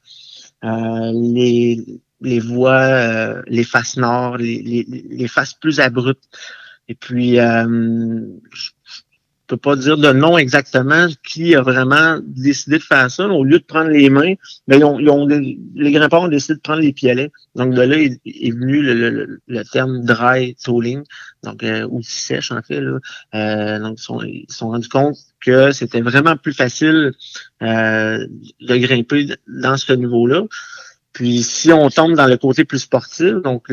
[0.62, 6.28] les, les voies, euh, les faces nord, les, les, les, faces plus abruptes.
[6.88, 8.26] Et puis, euh,
[9.46, 13.26] peux pas dire de nom exactement qui a vraiment décidé de faire ça.
[13.26, 14.34] Au lieu de prendre les mains,
[14.66, 17.30] mais ben, ils ont, les grimpeurs ont décidé de prendre les piolets.
[17.54, 21.02] Donc de là est, venu le, le, terme dry tooling,
[21.42, 22.80] donc euh, outil sèche en fait.
[22.80, 22.98] Là.
[23.34, 27.12] Euh, donc ils sont, ils sont rendus compte que c'était vraiment plus facile
[27.62, 28.26] euh,
[28.60, 30.44] de grimper dans ce niveau-là.
[31.12, 33.66] Puis si on tombe dans le côté plus sportif, donc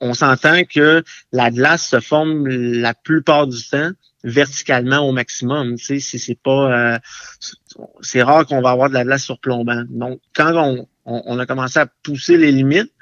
[0.00, 3.90] on, s'entend que la glace se forme la plupart du temps
[4.24, 5.76] verticalement au maximum.
[5.76, 6.98] Tu sais, c'est pas, euh,
[8.00, 9.86] c'est rare qu'on va avoir de la glace surplombante.
[9.90, 12.92] Donc, quand on, on, a commencé à pousser les limites,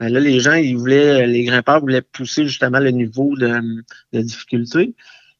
[0.00, 3.60] ben là, les gens, ils voulaient, les grimpeurs voulaient pousser justement le niveau de,
[4.12, 4.94] de difficulté.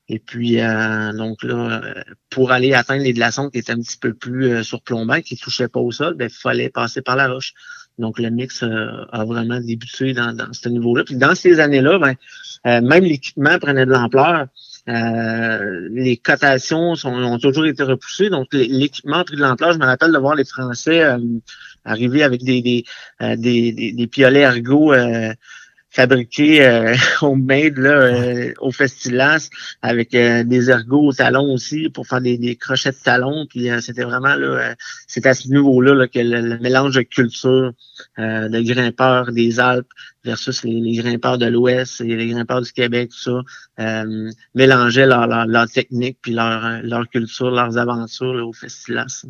[0.08, 1.80] Et puis, euh, donc là,
[2.28, 5.38] pour aller atteindre les glaçons qui étaient un petit peu plus euh, surplombants, qui ne
[5.38, 7.54] touchaient pas au sol, ben, il fallait passer par la roche.
[7.98, 11.04] Donc, le mix euh, a vraiment débuté dans, dans ce niveau-là.
[11.04, 14.48] Puis dans ces années-là, ben, même l'équipement prenait de l'ampleur.
[14.86, 18.30] Les cotations sont, ont toujours été repoussées.
[18.30, 19.72] Donc, l'équipement a pris de l'ampleur.
[19.72, 21.02] Je me rappelle de voir les Français
[21.84, 22.84] arriver avec des, des,
[23.20, 24.92] des, des, des piolets ergots
[25.92, 29.50] fabriqué euh, homemade là, euh, au Festilas
[29.82, 33.46] avec euh, des ergots au talon aussi pour faire des, des crochets de talon.
[33.46, 34.74] Puis euh, c'était vraiment là,
[35.06, 37.72] c'est à ce niveau-là là, que le, mélange de culture
[38.18, 39.88] de grimpeurs des Alpes
[40.24, 43.42] versus les, grimpeurs de l'Ouest et les grimpeurs du Québec, tout
[43.78, 44.04] ça,
[44.54, 49.24] mélangeait leur, leur, leur, technique puis leur, leur culture, leurs aventures là, au Festilas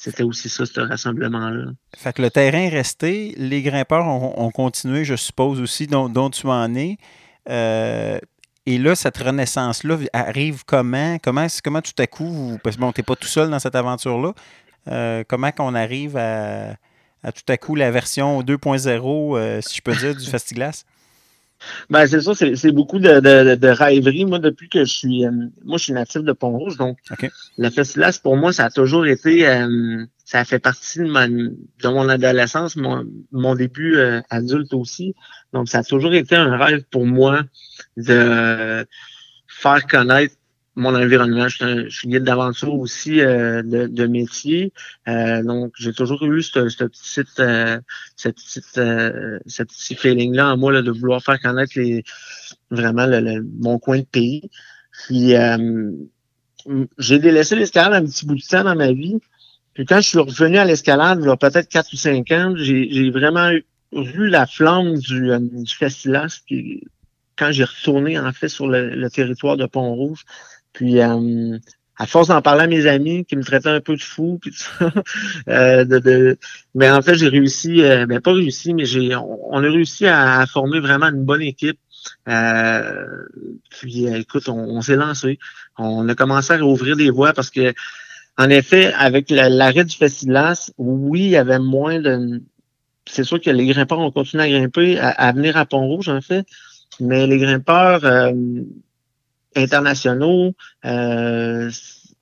[0.00, 1.72] c'était aussi ça, ce rassemblement-là.
[1.94, 6.46] Fait que le terrain est resté, les grimpeurs ont, continué, je suppose aussi, dont, tu
[6.46, 6.96] en es.
[7.50, 8.18] Euh,
[8.64, 11.18] et là, cette renaissance-là arrive comment?
[11.22, 13.74] Comment, comment tout à coup, parce que bon, tu n'es pas tout seul dans cette
[13.74, 14.32] aventure-là,
[14.88, 16.76] euh, comment qu'on arrive à,
[17.34, 20.84] tout à coup la version 2.0, euh, si je peux dire, du Festiglas?
[21.90, 24.24] Ben, c'est ça, c'est beaucoup de, de, de, rêverie.
[24.24, 25.30] Moi, depuis que je suis euh,
[25.64, 26.98] moi, je suis natif de Pont-Rouge, donc
[27.58, 31.26] le festival, pour moi, ça a toujours été euh, ça a fait partie de, ma,
[31.26, 31.54] de
[31.84, 35.14] mon adolescence, mon, mon début euh, adulte aussi.
[35.52, 37.42] Donc, ça a toujours été un rêve pour moi
[37.96, 38.86] de
[39.48, 40.36] faire connaître
[40.76, 41.48] mon environnement.
[41.48, 44.72] Je suis, guide d'aventure aussi euh, de, de, métier.
[45.08, 47.78] Euh, donc, j'ai toujours eu ce, ce petit, euh,
[48.22, 52.04] petite, euh, petit feeling-là en moi là, de vouloir faire connaître les,
[52.70, 54.50] vraiment le, mon coin de pays.
[55.06, 55.34] Puis,
[56.98, 59.18] j'ai délaissé l'escalade un petit bout de temps dans ma vie.
[59.74, 63.50] Puis quand je suis revenu à l'escalade, peut-être quatre ou cinq ans, j'ai vraiment
[63.92, 66.84] vu la flamme du, euh, du Festilas, puis
[67.36, 70.24] quand j'ai retourné en fait sur le, territoire de Pont-Rouge.
[70.72, 71.58] Puis euh,
[71.96, 74.54] à force d'en parler à mes amis qui me traitaient un peu de fou, puis
[75.48, 76.38] euh, de,
[76.74, 80.46] mais en fait j'ai réussi, euh, ben pas réussi, mais j'ai, on, a réussi à,
[80.46, 81.78] former vraiment une bonne équipe.
[83.70, 85.38] puis écoute, on, s'est lancé.
[85.78, 87.74] On a commencé à rouvrir des voies parce que
[88.38, 92.40] en effet, avec l'arrêt du Festilas, oui, il y avait moins de,
[93.10, 96.46] c'est sûr que les grimpeurs ont continué à grimper, à, venir à Pont-Rouge, en fait,
[97.00, 98.32] mais les grimpeurs euh,
[99.56, 101.70] internationaux, euh,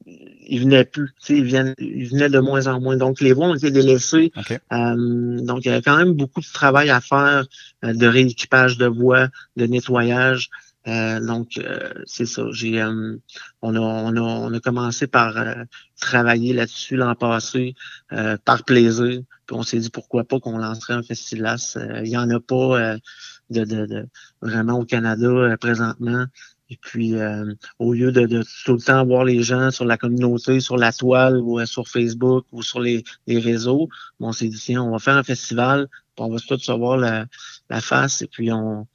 [0.07, 1.11] ils venaient plus.
[1.29, 2.97] Ils, viennent, ils venaient de moins en moins.
[2.97, 4.33] Donc, les voies ont été délaissées.
[4.72, 7.47] Euh, donc, il y avait quand même beaucoup de travail à faire
[7.85, 10.49] euh, de rééquipage de voies, de nettoyage.
[10.87, 11.61] Euh, donc,
[12.07, 12.45] c'est ça.
[12.53, 15.35] J'ai, on, a, on, a, on a commencé par
[16.01, 17.74] travailler là-dessus l'an passé,
[18.45, 19.20] par plaisir.
[19.49, 21.57] Puis on s'est dit pourquoi pas qu'on lancerait un festival.
[21.76, 22.99] Euh, il n'y en a pas euh,
[23.49, 24.07] de, de, de,
[24.43, 26.26] vraiment au Canada euh, présentement.
[26.71, 27.14] Et puis,
[27.79, 30.93] au lieu de, de, tout le temps voir les gens sur la communauté, sur la
[30.93, 33.89] toile ou sur Facebook ou sur les, les réseaux,
[34.21, 36.99] on s'est dit, tiens, on va faire un festival, puis on va tout se voir
[36.99, 37.27] la,
[37.71, 38.87] la face et puis on,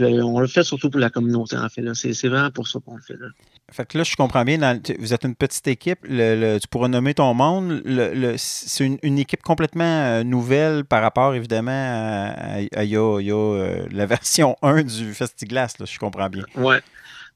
[0.00, 1.82] on le fait surtout pour la communauté, en fait.
[1.94, 3.16] C'est vraiment pour ça qu'on le fait.
[3.16, 3.28] Là.
[3.70, 6.00] Fait que là, je comprends bien, vous êtes une petite équipe.
[6.02, 7.80] Le, tu pourras nommer ton monde.
[7.84, 14.82] Le, c'est une, équipe complètement euh, nouvelle par rapport, évidemment, à, euh, la version 1
[14.82, 16.44] du Festiglas, là, je comprends bien.
[16.56, 16.76] Oui.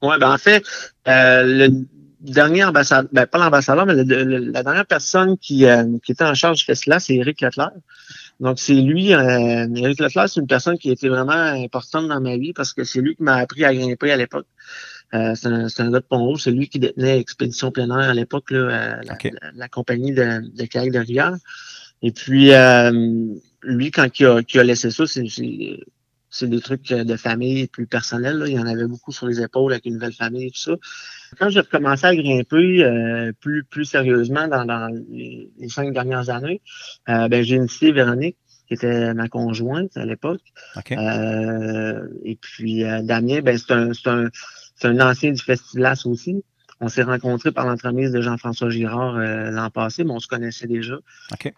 [0.03, 0.63] Ouais, ben en fait,
[1.07, 1.69] euh, le
[2.21, 5.65] dernier ambassadeur, ben pas l'ambassadeur, mais la dernière personne qui,
[6.05, 7.71] qui était en charge du Festiglas, c'est Eric Leclerc.
[8.39, 12.37] Donc, c'est lui, euh, Eric c'est une personne qui a été vraiment importante dans ma
[12.37, 14.45] vie parce que c'est lui qui m'a appris à grimper à l'époque.
[15.13, 18.13] Euh, c'est un, un, gars de Pont-Rouge, c'est lui qui détenait Expédition plein air à
[18.13, 18.99] l'époque, là,
[19.53, 21.37] la, compagnie de, de kayak de rivière.
[22.01, 22.91] Et puis, euh,
[23.63, 28.37] lui, quand il a, il a laissé ça, c'est des trucs de famille plus personnels.
[28.37, 28.47] Là.
[28.47, 30.73] Il y en avait beaucoup sur les épaules avec une nouvelle famille et tout ça.
[31.39, 36.61] Quand j'ai commencé à grimper euh, plus, plus sérieusement dans, dans les, cinq dernières années,
[37.09, 38.37] euh, ben, j'ai initié Véronique,
[38.67, 40.41] qui était ma conjointe à l'époque.
[40.91, 43.71] Euh, et puis Damien, ben, c'est
[44.07, 44.29] un,
[44.83, 46.43] un, un ancien du Festilas aussi.
[46.79, 50.67] On s'est rencontrés par l'entremise de Jean-François Girard euh, l'an passé, mais on se connaissait
[50.67, 50.99] déjà.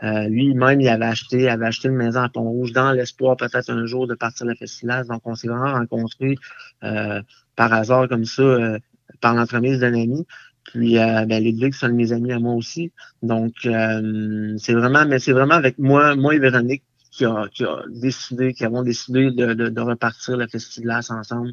[0.02, 3.86] Euh, lui-même, il avait acheté, avait acheté une maison à Pont-Rouge dans l'espoir peut-être un
[3.86, 5.06] jour de partir le festival.
[5.08, 6.38] Donc, on s'est vraiment rencontrés
[6.86, 7.22] euh,
[7.58, 8.78] par hasard comme ça,
[9.20, 10.26] par l'entremise d'un ami.
[10.64, 12.94] Puis ben, Ludwig, c'est un de mes amis à moi aussi.
[13.22, 17.82] Donc, c'est vraiment, mais c'est vraiment avec moi, moi et Véronique qui a, qui a
[17.90, 21.52] décidé, qui avons décidé de, de, de repartir le festival ensemble.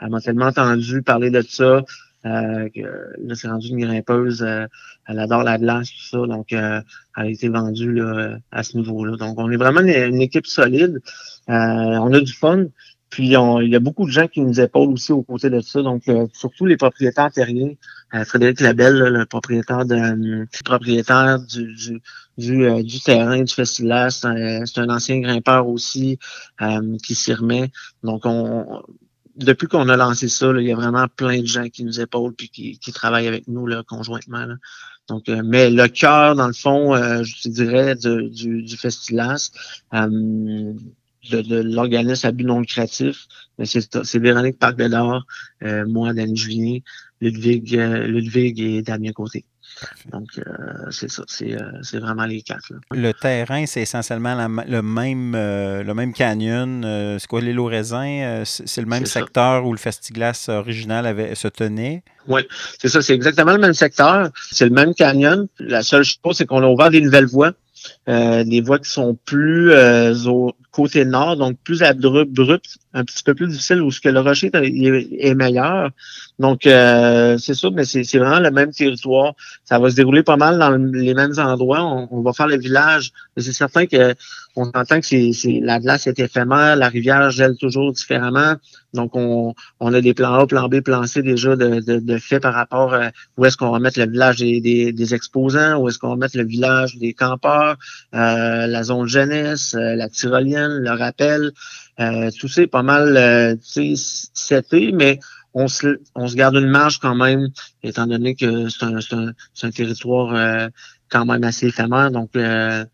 [0.00, 1.82] Elle m'a tellement entendu parler de ça.
[2.26, 2.68] Euh,
[3.18, 4.42] là, c'est rendu une grimpeuse.
[4.42, 4.66] Euh,
[5.06, 6.26] elle adore la glace, tout ça.
[6.26, 6.80] Donc, euh,
[7.16, 9.16] elle a été vendue là, à ce niveau-là.
[9.16, 11.00] Donc, on est vraiment une, équipe solide.
[11.48, 12.66] on a du fun.
[13.10, 15.82] Puis, il y a beaucoup de gens qui nous épaulent aussi aux côtés de ça.
[15.82, 17.72] Donc, surtout les propriétaires terriens.
[18.24, 22.00] Frédéric Labelle, le propriétaire de, propriétaire du, du,
[22.38, 24.10] du, du terrain du festival.
[24.10, 26.18] C'est un, un, ancien grimpeur aussi
[27.04, 27.70] qui s'y remet.
[28.02, 28.82] Donc, on,
[29.36, 32.34] depuis qu'on a lancé ça, il y a vraiment plein de gens qui nous épaulent
[32.34, 34.46] puis qui, qui travaillent avec nous là, conjointement.
[35.08, 39.50] Donc, euh, mais le cœur, dans le fond, euh, je dirais, du, du Festilas,
[39.92, 40.72] euh,
[41.30, 43.26] de, de l'organisme à but non lucratif,
[43.62, 46.78] c'est Véronique Parc euh, moi, Danny Julien,
[47.20, 49.44] Ludwig, Ludwig et Damien Côté.
[50.10, 50.42] Donc, euh,
[50.90, 52.72] c'est ça, c'est, euh, c'est vraiment les quatre.
[52.90, 54.34] Le terrain, c'est essentiellement
[54.66, 56.82] le, même, euh, le même canyon.
[57.18, 58.42] c'est quoi, l'île aux raisins?
[58.44, 62.02] c'est le même secteur où le Festiglas original avait, se tenait?
[62.26, 62.42] Oui,
[62.78, 64.30] c'est ça, c'est exactement le même secteur.
[64.50, 65.46] C'est le même canyon.
[65.58, 67.52] La seule chose, c'est qu'on a ouvert des nouvelles voies.
[68.06, 69.72] des voies qui sont plus
[70.26, 74.20] au côté nord, donc plus abruptes, un petit peu plus difficile où ce que le
[74.20, 75.90] rocher est, meilleur.
[76.40, 79.34] Donc, euh, c'est ça, mais c'est vraiment le même territoire.
[79.64, 81.84] Ça va se dérouler pas mal dans les mêmes endroits.
[82.10, 83.12] On, va faire le village.
[83.36, 84.14] C'est certain que
[84.56, 88.54] on entend que c'est la glace est éphémère, la rivière gèle toujours différemment.
[88.94, 92.18] Donc, on, on a des plans A, plans B, plans C déjà de, de, de
[92.18, 95.88] fait par rapport à où est-ce qu'on va mettre le village des, des, exposants, où
[95.88, 97.76] est-ce qu'on va mettre le village des campeurs,
[98.14, 101.52] euh, la zone jeunesse, euh, la tyrolienne, le rappel.
[102.00, 103.56] Euh, tout ça est pas mal euh,
[104.92, 105.18] mais
[105.54, 107.48] on se, on se garde une marge quand même,
[107.82, 110.68] étant donné que c'est un, un, un, territoire euh,
[111.08, 112.10] quand même assez éphémère.
[112.10, 112.84] Donc, euh,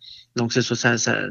[0.41, 1.31] Donc, c'est ça ça, ça,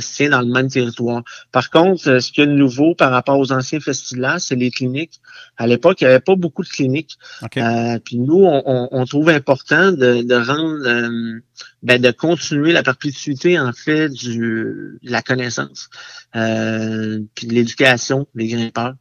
[0.00, 1.22] se tient dans le même territoire.
[1.50, 5.18] Par contre, euh, ce qui est nouveau par rapport aux anciens festivals, c'est les cliniques.
[5.56, 7.16] À l'époque, il n'y avait pas beaucoup de cliniques.
[7.56, 11.50] Euh, puis nous, on, trouve important de, rendre,
[11.82, 15.88] ben, de continuer la perpétuité, en fait, du, de la connaissance,
[16.32, 18.94] puis de l'éducation des grimpeurs.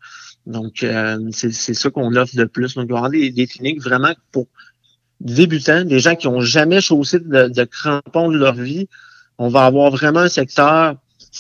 [0.46, 0.86] Donc,
[1.32, 2.76] c'est ça qu'on offre de plus.
[2.76, 4.48] Donc, il y des, des cliniques vraiment pour
[5.20, 8.88] débutants, des gens qui n'ont jamais chaussé de, crampons de leur vie,
[9.40, 10.96] on va avoir vraiment un secteur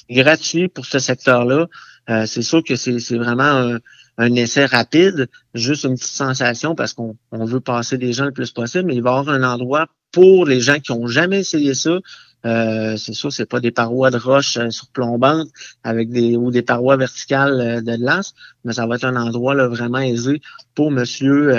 [0.10, 1.68] gratuit pour ce secteur-là.
[2.10, 3.78] Euh, c'est sûr que c'est vraiment
[4.18, 8.52] un, essai rapide, juste une petite sensation parce qu'on veut passer des gens le plus
[8.52, 11.76] possible, mais il va y avoir un endroit pour les gens qui n'ont jamais essayé
[11.76, 12.00] ça,
[12.46, 15.50] euh, c'est sûr, c'est pas des parois de roche euh, surplombantes
[15.84, 18.34] avec des ou des parois verticales euh, de glace,
[18.64, 20.42] mais ça va être un endroit vraiment aisé
[20.74, 21.54] pour monsieur,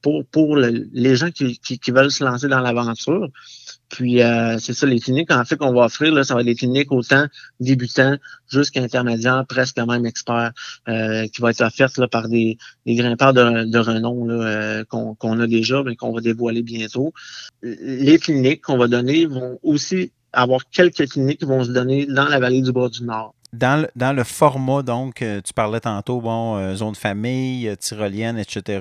[0.00, 3.28] pour pour les gens qui, qui, veulent se lancer dans l'aventure.
[3.88, 4.20] Puis
[4.58, 6.90] c'est ça, les cliniques en fait qu'on va offrir, là, ça va être des cliniques
[6.90, 7.26] autant
[7.60, 8.16] débutants
[8.50, 10.52] jusqu'à intermédiaires, presque même experts,
[10.86, 15.46] qui vont être offertes là, par des, des grimpeurs de, de renom là, qu'on, a
[15.46, 17.12] déjà, mais qu'on va dévoiler bientôt.
[17.62, 22.28] Les cliniques qu'on va donner vont aussi avoir quelques cliniques qui vont se donner dans
[22.28, 23.34] la vallée du Bas-du-Nord.
[23.52, 27.76] Dans le, dans le, format, donc, euh, tu parlais tantôt, bon, euh, zone famille, euh,
[27.76, 28.80] tyrolienne, etc.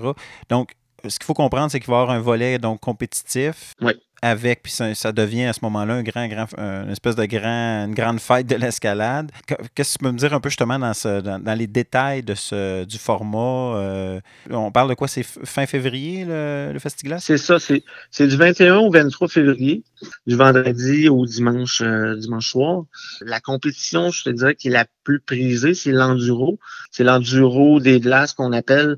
[0.49, 0.75] Donc,
[1.07, 3.73] ce qu'il faut comprendre, c'est qu'il va y avoir un volet donc compétitif.
[3.81, 3.93] Oui
[4.25, 7.93] avec, puis ça, devient à ce moment-là un grand, grand, une espèce de grand, une
[7.93, 9.31] grande fête de l'escalade.
[9.75, 12.33] Qu'est-ce que tu peux me dire un peu justement dans, ce, dans, les détails de
[12.33, 13.77] ce, du format?
[13.77, 14.19] Euh,
[14.49, 15.07] on parle de quoi?
[15.07, 17.21] C'est fin février, le, le festival?
[17.21, 19.83] C'est ça, c'est du 21 au 23 février,
[20.25, 22.85] du vendredi au dimanche, euh, dimanche soir.
[23.21, 26.57] La compétition, je te dirais, qui est la plus prisée, c'est l'enduro.
[26.89, 28.97] C'est l'enduro des glaces qu'on appelle.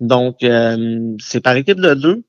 [0.00, 2.24] Donc, euh, c'est par équipe de deux.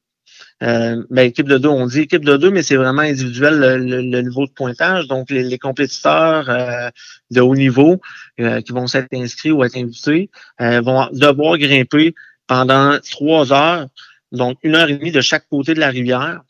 [0.61, 4.21] Euh, ben, équipe de deux, on dit équipe de deux, mais c'est vraiment individuel le,
[4.21, 5.07] niveau de pointage.
[5.07, 6.89] Donc, les, compétiteurs euh,
[7.31, 7.99] de haut niveau
[8.39, 10.29] euh, qui vont s'être inscrits ou être invités
[10.59, 12.13] vont devoir grimper
[12.47, 13.87] pendant trois heures,
[14.31, 16.41] donc une heure et demie de chaque côté de la rivière.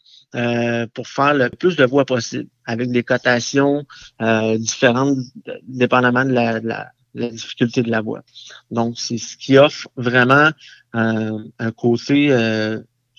[0.93, 3.85] pour faire le plus de voies possible, avec des cotations
[4.57, 5.17] différentes
[5.63, 6.91] dépendamment de la, la,
[7.29, 8.23] difficulté de la voie.
[8.71, 10.49] Donc, c'est ce qui offre vraiment
[10.93, 12.31] un côté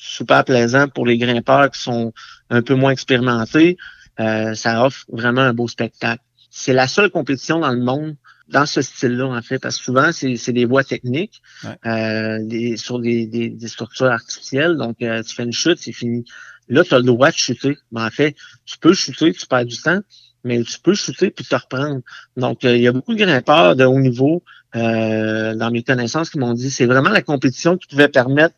[0.05, 2.13] super plaisant pour les grimpeurs qui sont
[2.51, 3.77] un peu moins expérimentés.
[4.21, 6.23] Euh, ça offre vraiment un beau spectacle.
[6.51, 8.17] C'est la seule compétition dans le monde
[8.49, 11.41] dans ce style-là, en fait, parce que souvent, c'est des voies techniques
[11.87, 14.77] euh, sur des, des, structures artificielles.
[14.77, 16.25] Donc, euh, tu fais une chute, c'est fini.
[16.69, 17.79] Là, tu as le droit de chuter.
[17.91, 18.37] Mais en fait,
[18.67, 20.01] tu peux chuter, tu perds du temps,
[20.45, 22.03] mais tu peux chuter puis te reprendre.
[22.37, 24.43] Donc, il y a beaucoup de grimpeurs de haut niveau,
[24.75, 28.55] dans mes connaissances, qui m'ont dit c'est vraiment la compétition qui pouvait permettre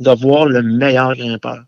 [0.00, 1.64] d'avoir le meilleur grimpeur.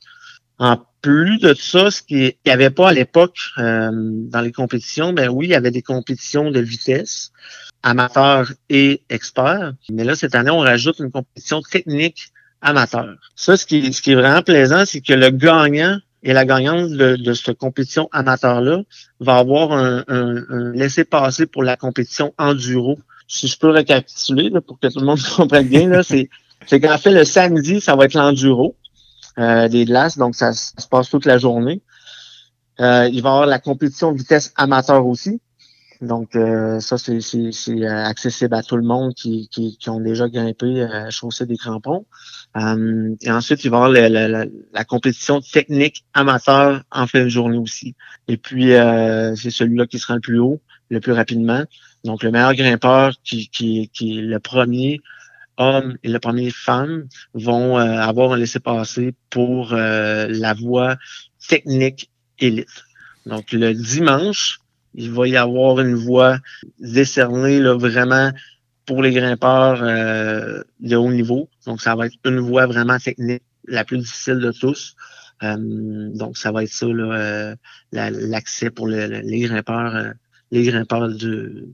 [0.58, 5.12] En plus de ça, ce qu'il n'y avait pas à l'époque euh, dans les compétitions,
[5.12, 7.32] ben oui, il y avait des compétitions de vitesse,
[7.82, 9.74] amateurs et experts.
[9.90, 12.28] Mais là, cette année, on rajoute une compétition technique
[12.60, 13.16] amateur.
[13.34, 16.90] Ça, ce qui, ce qui est vraiment plaisant, c'est que le gagnant et la gagnante
[16.90, 18.82] de, cette compétition amateur-là
[19.18, 22.98] va avoir un, un, laisser-passer pour la compétition enduro.
[23.26, 26.30] Si je peux récapituler pour que tout le monde comprenne bien, là, c'est
[26.66, 28.76] c'est qu'en fait, le samedi, ça va être l'enduro
[29.38, 31.82] euh, des glaces, donc ça, se passe toute la journée.
[32.80, 35.40] Euh, il va y avoir la compétition vitesse amateur aussi.
[36.00, 37.20] Donc, euh, ça, c'est
[37.86, 42.06] accessible à tout le monde qui, qui, ont déjà grimpé, euh, chaussé des crampons.
[42.56, 47.58] et ensuite, il va y avoir la, la, compétition technique amateur en fin de journée
[47.58, 47.94] aussi.
[48.26, 48.72] Et puis,
[49.36, 50.60] c'est celui-là qui sera le plus haut,
[50.90, 51.62] le plus rapidement.
[52.02, 55.00] Donc, le meilleur grimpeur qui, qui, qui est le premier
[55.56, 60.96] hommes et le premier femme vont euh, avoir un laissez-passer pour euh, la voie
[61.48, 62.84] technique élite.
[63.26, 64.58] Donc, le dimanche,
[64.94, 66.38] il va y avoir une voie
[66.78, 68.32] décernée là, vraiment
[68.86, 71.48] pour les grimpeurs euh, de haut niveau.
[71.66, 74.96] Donc, ça va être une voie vraiment technique, la plus difficile de tous.
[75.40, 76.86] donc, ça va être ça,
[77.92, 80.14] l'accès pour les grimpeurs,
[80.50, 81.66] les grimpeurs du,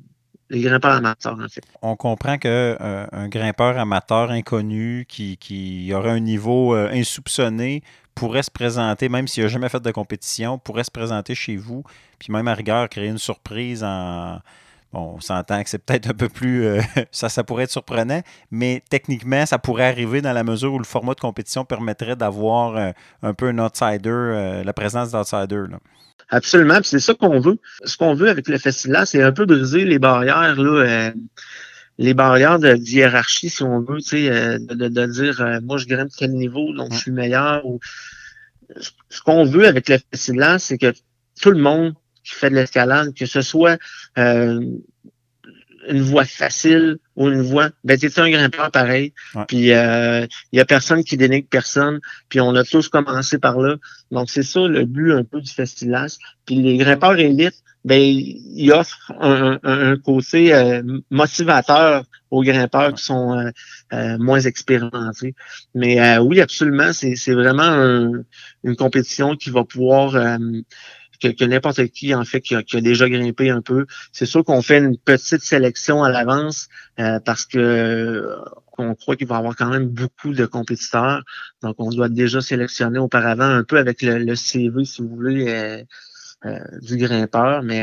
[0.51, 1.47] les grimpeurs amateurs, en.
[1.91, 7.83] On comprend qu'un euh, grimpeur amateur inconnu qui, qui aurait un niveau euh, insoupçonné
[8.15, 11.85] pourrait se présenter, même s'il n'a jamais fait de compétition, pourrait se présenter chez vous,
[12.19, 14.41] puis même à rigueur créer une surprise en.
[14.91, 16.65] Bon, on s'entend que c'est peut-être un peu plus.
[16.65, 16.81] Euh,
[17.13, 20.87] ça, ça pourrait être surprenant, mais techniquement, ça pourrait arriver dans la mesure où le
[20.87, 25.65] format de compétition permettrait d'avoir un peu un outsider, la présence d'outsider.
[26.31, 27.59] Absolument, c'est ça qu'on veut.
[27.85, 31.11] Ce qu'on veut avec le festival, c'est un peu briser les barrières, là, euh,
[31.99, 35.79] les barrières de, hiérarchie, si on veut, tu sais, euh, de, de, dire euh, moi
[35.79, 37.67] je grimpe quel niveau, donc je suis meilleur.
[37.67, 37.81] Ou...
[39.09, 40.93] Ce qu'on veut avec le festival, c'est que
[41.41, 43.79] tout le monde qui fait de l'escalade, que ce soit
[44.19, 44.61] euh,
[45.89, 49.13] une voie facile ou une voie, ben t'es un grimpeur pareil.
[49.47, 52.01] Puis il euh, y a personne qui dénigre personne.
[52.29, 53.77] Puis on a tous commencé par là.
[54.11, 56.09] Donc c'est ça le but un peu du festival.
[56.47, 63.51] Puis les grimpeurs élites, ben ils offrent un, côté euh, motivateur aux grimpeurs qui sont
[63.93, 65.35] euh, moins expérimentés.
[65.75, 68.23] Mais oui, absolument, c'est vraiment
[68.65, 70.39] une compétition qui va pouvoir
[71.21, 73.87] que, n'importe qui, en fait, qui a, déjà grimpé un peu.
[74.13, 78.37] C'est sûr qu'on fait une petite sélection à l'avance euh, parce que
[78.81, 81.25] on croit qu'il va y avoir quand même beaucoup de compétiteurs.
[81.63, 85.83] Donc, on doit déjà sélectionner auparavant un peu avec le, CV, si vous voulez, euh,
[86.47, 87.65] euh, du grimpeur.
[87.65, 87.83] Mais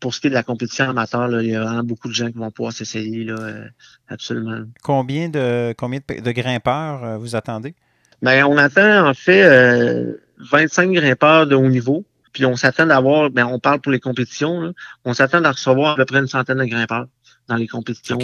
[0.00, 2.30] pour ce qui est de la compétition amateur, il y a vraiment beaucoup de gens
[2.30, 3.64] qui vont pouvoir s'essayer, là,
[4.08, 4.64] absolument.
[4.82, 7.74] Combien de combien de, grimpeurs vous attendez?
[8.22, 12.04] Bien, on attend en fait 25 grimpeurs de haut niveau.
[12.32, 14.72] Puis on s'attend d'avoir, ben on parle pour les compétitions,
[15.04, 17.06] on s'attend à recevoir à peu près une centaine de grimpeurs
[17.48, 18.18] dans les compétitions,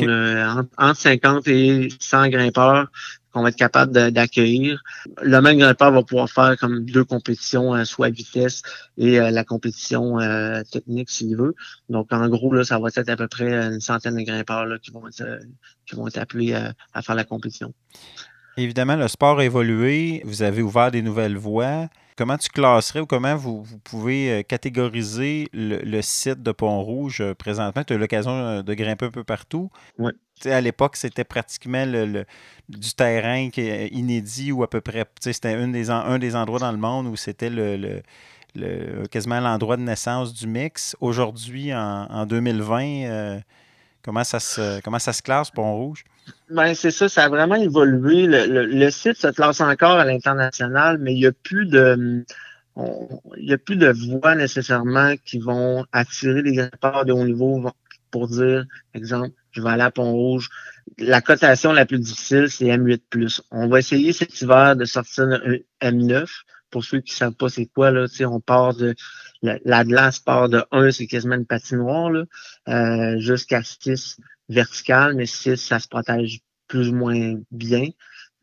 [0.77, 2.89] entre 50 et 100 grimpeurs
[3.33, 4.83] qu'on va être capable d'accueillir.
[5.23, 8.63] Le même grimpeur va pouvoir faire comme deux compétitions, euh, soit vitesse
[8.97, 11.55] et euh, la compétition euh, technique s'il veut.
[11.89, 14.79] Donc en gros, là, ça va être à peu près une centaine de grimpeurs là,
[14.79, 15.41] qui vont être
[15.87, 17.75] qui vont être appelés à faire la compétition.
[18.57, 20.23] Évidemment, le sport a évolué.
[20.25, 21.89] Vous avez ouvert des nouvelles voies.
[22.17, 27.83] Comment tu classerais ou comment vous, pouvez euh, catégoriser le, site de Pont-Rouge euh, présentement?
[27.83, 29.69] Tu as l'occasion euh, de grimper un peu partout.
[29.99, 30.13] Oui.
[30.45, 32.25] À l'époque, c'était pratiquement le,
[32.69, 35.05] du terrain qui est inédit ou à peu près.
[35.19, 38.03] C'était un des, un des endroits dans le monde où c'était le,
[39.11, 40.97] quasiment l'endroit de naissance du mix.
[41.01, 43.41] Aujourd'hui, en, 2020,
[44.03, 46.05] comment, ça se, comment ça se classe, Pont-Rouge?
[46.51, 48.27] Ben, c'est ça, ça a vraiment évolué.
[48.27, 52.25] Le, site se classe encore à l'international, mais il n'y a plus de
[53.37, 57.71] il a plus de voix nécessairement qui vont attirer les grimpeurs de haut niveau
[58.11, 58.65] pour dire,
[58.95, 60.49] exemple, je vais aller à Pont-Rouge.
[60.99, 63.41] La cotation la plus difficile, c'est M8+.
[63.51, 66.29] On va essayer cet hiver de sortir un M9.
[66.71, 68.95] Pour ceux qui ne savent pas c'est quoi, là, on part de
[69.43, 72.25] la, glace part de 1, c'est quasiment une patinoire, là,
[72.69, 74.19] euh, jusqu'à 6
[74.49, 77.89] verticale, mais 6, ça se protège plus ou moins bien.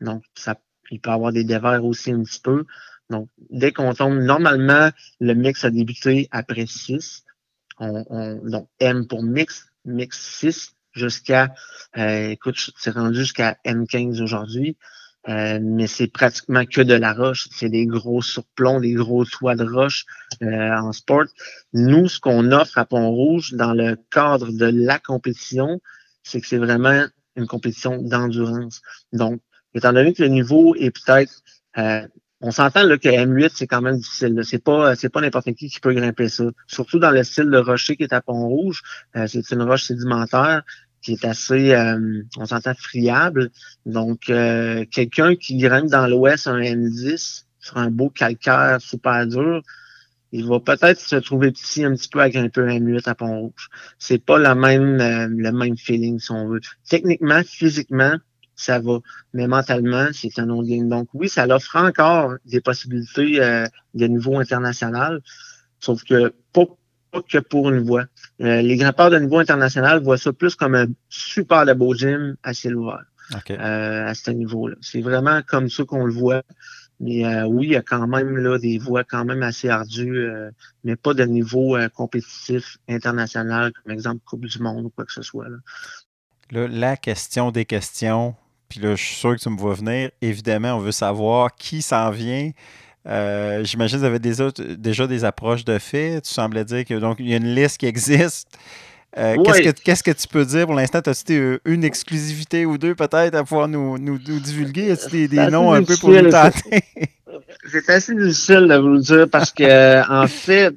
[0.00, 2.64] Donc, ça, il peut avoir des dévers aussi un petit peu.
[3.10, 4.90] Donc, dès qu'on tombe, normalement,
[5.20, 7.24] le mix a débuté après 6.
[7.78, 11.54] On, donc, M pour mix, mix 6 jusqu'à,
[11.96, 14.76] euh, écoute, c'est rendu jusqu'à M15 aujourd'hui.
[15.28, 17.48] Euh, mais c'est pratiquement que de la roche.
[17.52, 20.04] C'est des gros surplombs, des gros toits de roche
[20.42, 21.24] euh, en sport.
[21.72, 25.80] Nous, ce qu'on offre à Pont-Rouge dans le cadre de la compétition,
[26.22, 27.06] c'est que c'est vraiment
[27.36, 28.82] une compétition d'endurance.
[29.12, 29.40] Donc,
[29.74, 31.42] étant donné que le niveau est peut-être
[31.78, 32.06] euh,
[32.44, 34.40] on s'entend que M8, c'est quand même difficile.
[34.42, 36.42] C'est pas c'est pas n'importe qui qui peut grimper ça.
[36.66, 38.82] Surtout dans le style de rocher qui est à Pont-Rouge.
[39.28, 40.64] c'est une roche sédimentaire
[41.02, 43.50] qui est assez, euh, on s'entend, friable.
[43.84, 49.62] Donc, euh, quelqu'un qui grimpe dans l'ouest un M10 sur un beau calcaire super dur,
[50.30, 53.68] il va peut-être se trouver petit un petit peu à grimper un M8 à Pont-Rouge.
[53.98, 56.60] C'est pas le même, euh, le même feeling, si on veut.
[56.88, 58.16] Techniquement, physiquement,
[58.54, 59.00] ça va.
[59.34, 60.88] Mais mentalement, c'est un autre game.
[60.88, 63.40] Donc oui, ça offre encore des possibilités
[63.94, 65.20] de niveau international.
[65.80, 66.66] Sauf que pas
[67.20, 68.04] que pour une voie.
[68.40, 72.36] Euh, les grimpeurs de niveau international voient ça plus comme un super de beau gym
[72.42, 73.04] à ciel ouvert.
[73.50, 74.76] Euh, à ce niveau-là.
[74.80, 76.42] C'est vraiment comme ça qu'on le voit.
[77.00, 80.28] Mais euh, oui, il y a quand même là, des voies quand même assez ardues,
[80.84, 85.22] mais pas de niveau compétitif international, comme exemple Coupe du Monde ou quoi que ce
[85.22, 85.46] soit.
[85.48, 86.68] Là.
[86.68, 88.36] la question des questions,
[88.68, 90.10] puis là, je suis sûr que tu me vois venir.
[90.20, 92.52] Évidemment, on veut savoir qui s'en vient.
[93.08, 96.20] Euh, j'imagine que vous avez déjà, déjà des approches de fait.
[96.22, 98.48] Tu semblais dire qu'il donc, il y a une liste qui existe.
[99.18, 100.66] Euh, qu'est-ce, que, que tu peux dire?
[100.66, 101.00] Pour l'instant?
[101.04, 104.92] As-tu une exclusivité ou deux peut-être à pouvoir nous, nous, divulguer?
[104.92, 106.82] As-tu des, noms un peu pour nous tenter?
[107.70, 110.74] C'est assez difficile de vous le dire parce que en fait,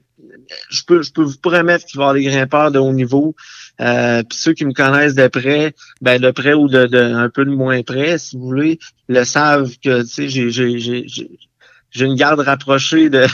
[0.69, 3.35] je peux, je peux vous promettre qu'il va y avoir des grimpeurs de haut niveau.
[3.81, 7.45] Euh, puis ceux qui me connaissent de près, ben de près ou de, un peu
[7.45, 11.29] de moins près, si vous voulez, le savent que tu sais, j'ai,
[11.95, 13.25] j'ai, une garde rapprochée de,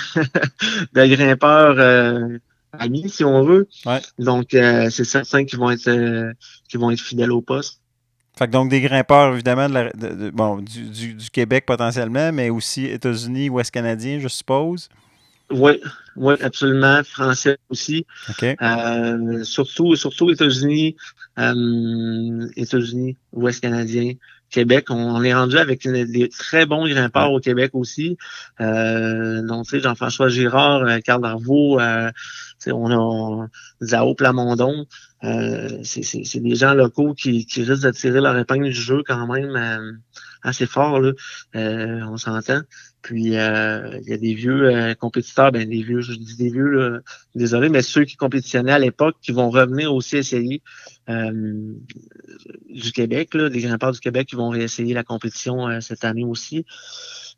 [0.94, 2.38] de grimpeurs euh,
[2.74, 3.68] amis, si on veut.
[4.20, 6.34] Donc, euh, c'est certains qui vont être euh,
[6.70, 7.80] qui vont être fidèles au poste.
[8.38, 13.50] Fait que donc des grimpeurs, évidemment, de bon, du, du, Québec potentiellement, mais aussi États-Unis,
[13.50, 14.90] Ouest canadien, je suppose.
[15.52, 15.74] Oui,
[16.16, 17.04] oui, absolument.
[17.04, 18.06] Français aussi.
[19.44, 20.96] surtout, surtout États-Unis,
[21.38, 24.14] États-Unis, Ouest canadien.
[24.52, 24.88] Québec.
[24.90, 28.18] On, est rendu avec des très bons grimpeurs au Québec aussi.
[28.60, 32.12] Euh, donc, tu sais, Jean-François Girard, euh, Carl Darvaux, euh,
[32.68, 33.48] on a
[33.82, 34.86] Zao Plamondon.
[35.24, 39.26] Euh, c'est des gens locaux qui, qui risquent de tirer leur épingle du jeu quand
[39.28, 39.92] même euh,
[40.44, 41.12] assez fort, là.
[41.56, 42.62] Euh, on s'entend.
[43.02, 47.00] Puis il y a des vieux compétiteurs, ben des vieux, je dis des vieux, là,
[47.36, 50.62] désolé, mais ceux qui compétitionnaient à l'époque qui vont revenir aussi essayer
[51.08, 56.66] du Québec, là, des grimpeurs du Québec qui vont réessayer la compétition cette année aussi.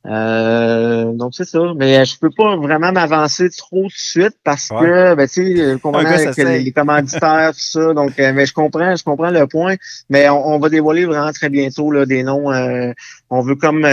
[0.05, 1.59] Euh, donc c'est ça.
[1.77, 6.37] Mais je peux pas vraiment m'avancer trop de suite parce que ben, tu sais, avec
[6.37, 7.93] les, commanditaires, tout ça.
[7.93, 9.75] Donc, euh, mais je comprends, je comprends le point.
[10.09, 12.51] Mais on, va dévoiler vraiment très bientôt là, des noms.
[12.51, 12.91] Euh,
[13.29, 13.87] on veut comme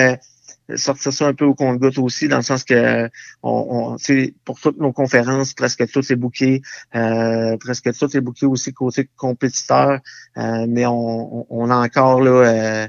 [0.77, 3.09] sortir ça un peu au compte-goutte aussi, dans le sens que
[3.43, 3.97] on, on
[4.45, 6.63] pour toutes nos conférences, presque tout est booké,
[6.95, 10.01] euh, presque tout est booké aussi côté compétiteur,
[10.37, 12.89] euh, mais on, on, a encore là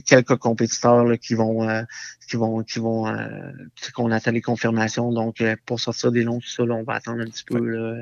[0.00, 1.66] quelques compétiteurs là, qui vont
[2.32, 3.28] qui vont, qui vont, euh,
[3.94, 5.12] qu'on attend les confirmations.
[5.12, 7.56] Donc, euh, pour sortir des noms, tout ça, on va attendre un petit peu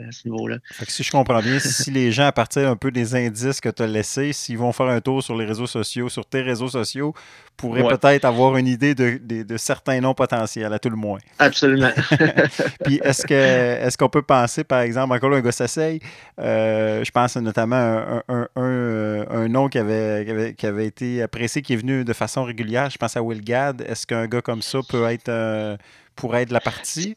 [0.09, 0.59] à ce niveau-là.
[0.87, 3.83] si je comprends bien, si les gens, à partir un peu des indices que tu
[3.83, 7.15] as laissés, s'ils vont faire un tour sur les réseaux sociaux, sur tes réseaux sociaux,
[7.57, 11.19] pourraient peut-être avoir une idée de, de, certains noms potentiels, à tout le moins.
[11.39, 11.91] Absolument.
[12.85, 16.01] Puis, est-ce que est-ce qu'on peut penser, par exemple, encore un gars s'essaye,
[16.39, 20.87] euh, je pense notamment un, un, un, un nom qui avait, qui avait, qui, avait,
[20.87, 23.83] été apprécié, qui est venu de façon régulière, je pense à Will Gadd.
[23.83, 25.77] Est-ce qu'un gars comme ça peut être euh,
[26.17, 27.17] pourrait être la partie?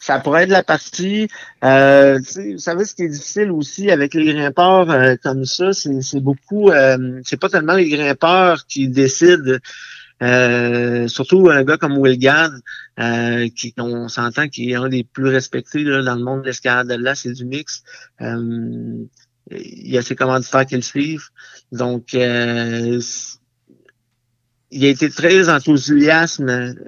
[0.00, 1.28] Ça pourrait être la partie.
[1.62, 6.20] Euh, vous savez, ce qui est difficile aussi avec les grimpeurs euh, comme ça, c'est
[6.20, 6.70] beaucoup.
[7.24, 9.58] c'est pas tellement les grimpeurs qui décident.
[11.06, 12.52] surtout un gars comme Will Gadd,
[13.54, 17.14] qui on s'entend qui est un des plus respectés dans le monde de l'escalade là,
[17.14, 17.82] c'est du mix.
[18.20, 19.08] il
[19.50, 21.28] y a ses commanditaires qui le suivent.
[21.72, 22.14] Donc
[24.70, 26.42] il a été très enthousiaste,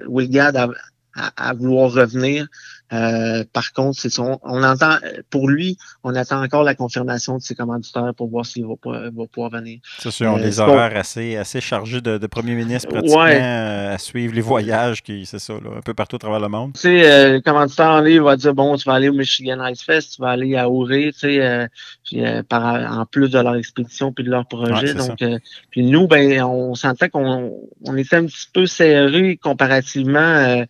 [0.07, 0.71] Wilgard,
[1.15, 2.47] à, à, vouloir revenir.
[2.91, 4.97] Euh, par contre, c'est son, on entend
[5.29, 9.25] pour lui, on attend encore la confirmation de ses commanditaires pour voir s'il va, va,
[9.31, 9.79] pouvoir venir.
[9.99, 13.95] C'est sûr, on euh, les horaires assez, assez chargés de, de premier ministre pratiquement euh,
[13.95, 16.73] à suivre les voyages, qui c'est ça, là, un peu partout à travers le monde.
[16.73, 19.65] Tu sais, euh, le commanditaire en ligne va dire bon, tu vas aller au Michigan
[19.67, 21.39] Ice Fest, tu vas aller à Ouré, tu
[22.11, 24.93] sais, par, en plus de leur expédition puis de leur projet.
[24.93, 25.23] donc,
[25.71, 27.53] puis nous, ben, on sentait qu'on
[27.85, 30.63] on était un petit peu serré comparativement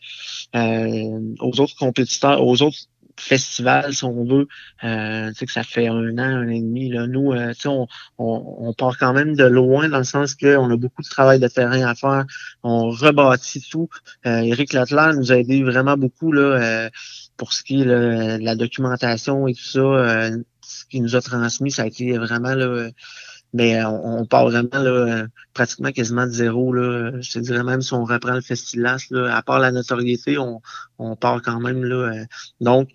[0.53, 2.03] aux autres compétitions
[2.39, 2.88] aux autres
[3.20, 4.47] festivals, si on veut.
[4.84, 6.89] Euh, tu sais que ça fait un an, un an et demi.
[6.89, 7.08] Là.
[7.08, 7.88] Nous, euh, on,
[8.18, 11.39] on, on, part quand même de loin dans le sens qu'on a beaucoup de travail
[11.39, 12.26] de terrain à faire.
[12.64, 13.89] On rebâtit tout.
[14.26, 16.89] Euh, Éric Leclerc nous a aidé vraiment beaucoup là, euh,
[17.38, 19.80] pour ce qui est là, la documentation et tout ça.
[19.80, 22.89] Euh, ce qu'il nous a transmis, ça a été vraiment là,
[23.54, 26.74] mais euh, on, on part vraiment là, pratiquement quasiment de zéro.
[26.74, 27.12] Là.
[27.22, 30.62] Je te dirais même si on reprend le festival, là, à part la notoriété, on,
[30.97, 32.14] on part quand même là.
[32.14, 32.26] Euh.
[32.62, 32.89] donc,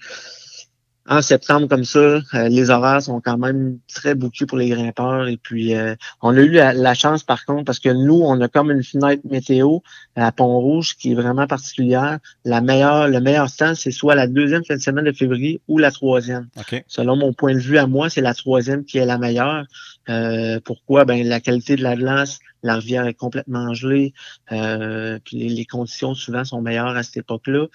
[1.08, 5.26] en septembre comme ça, euh, les horaires sont quand même très bouqués pour les grimpeurs.
[5.26, 8.48] Et puis, euh, on a eu la, chance, par contre, parce que nous, on a
[8.48, 9.78] comme une fenêtre météo
[10.16, 12.18] à Pont-Rouge qui est vraiment particulière.
[12.44, 15.78] La meilleure, le meilleur temps, c'est soit la deuxième fin de semaine de février ou
[15.78, 16.48] la troisième.
[16.86, 19.64] Selon mon point de vue à moi, c'est la troisième qui est la meilleure.
[20.08, 21.04] Euh, pourquoi?
[21.04, 24.12] Ben, la qualité de la glace, la rivière est complètement gelée.
[24.48, 27.66] puis les, conditions souvent sont meilleures à cette époque-là.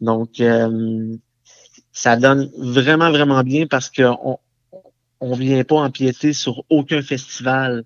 [0.00, 0.42] Donc,
[1.92, 4.38] ça donne vraiment, vraiment bien parce qu'on
[5.20, 7.84] on vient pas empiéter sur aucun festival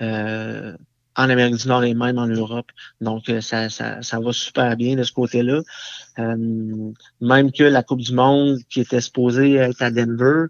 [0.00, 0.76] euh,
[1.14, 2.70] en Amérique du Nord et même en Europe.
[3.00, 5.60] Donc, euh, ça, ça, ça va super bien de ce côté-là.
[6.18, 10.46] Euh, même que la Coupe du Monde, qui était supposée être à Denver,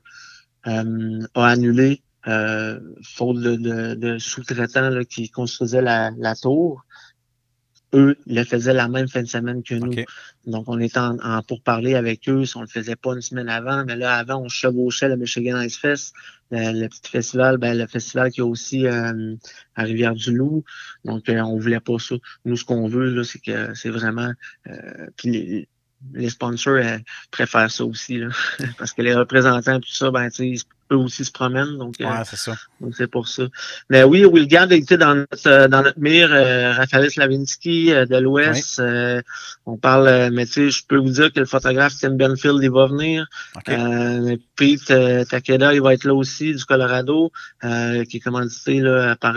[0.66, 6.84] euh, a annulé euh, faute de, de, de sous-traitants qui construisaient la, la tour
[7.94, 9.94] eux le faisaient la même fin de semaine que nous.
[10.46, 12.44] Donc, on était en, en parler avec eux.
[12.44, 15.60] Si on le faisait pas une semaine avant, mais là, avant, on chevauchait le Michigan
[15.60, 16.14] Ice Fest,
[16.50, 19.36] le, petit festival, ben, le festival qui a aussi euh,
[19.76, 20.64] à Rivière-du-Loup.
[21.04, 22.16] Donc, euh, on voulait pas ça.
[22.44, 24.32] Nous, ce qu'on veut, là, c'est que c'est vraiment...
[24.68, 25.68] Euh, puis les,
[26.14, 26.80] les sponsors
[27.30, 28.28] préfèrent ça aussi, là,
[28.78, 30.58] parce que les représentants, tout ça, ben, tu
[30.97, 31.78] aussi se promènent.
[31.78, 32.55] Donc, euh, c'est ça.
[32.80, 33.45] Donc, c'est pour ça.
[33.90, 38.82] Mais oui, Wilgard été dans notre, euh, dans notre mire, euh, Raphaël Slavinsky de l'Ouest.
[39.66, 42.70] on parle, mais tu sais, je peux vous dire que le photographe Tim Benfield, il
[42.70, 43.26] va venir.
[44.57, 47.32] Pete euh, Takeda, il va être là aussi du Colorado,
[47.64, 49.34] euh, qui est commandité là, par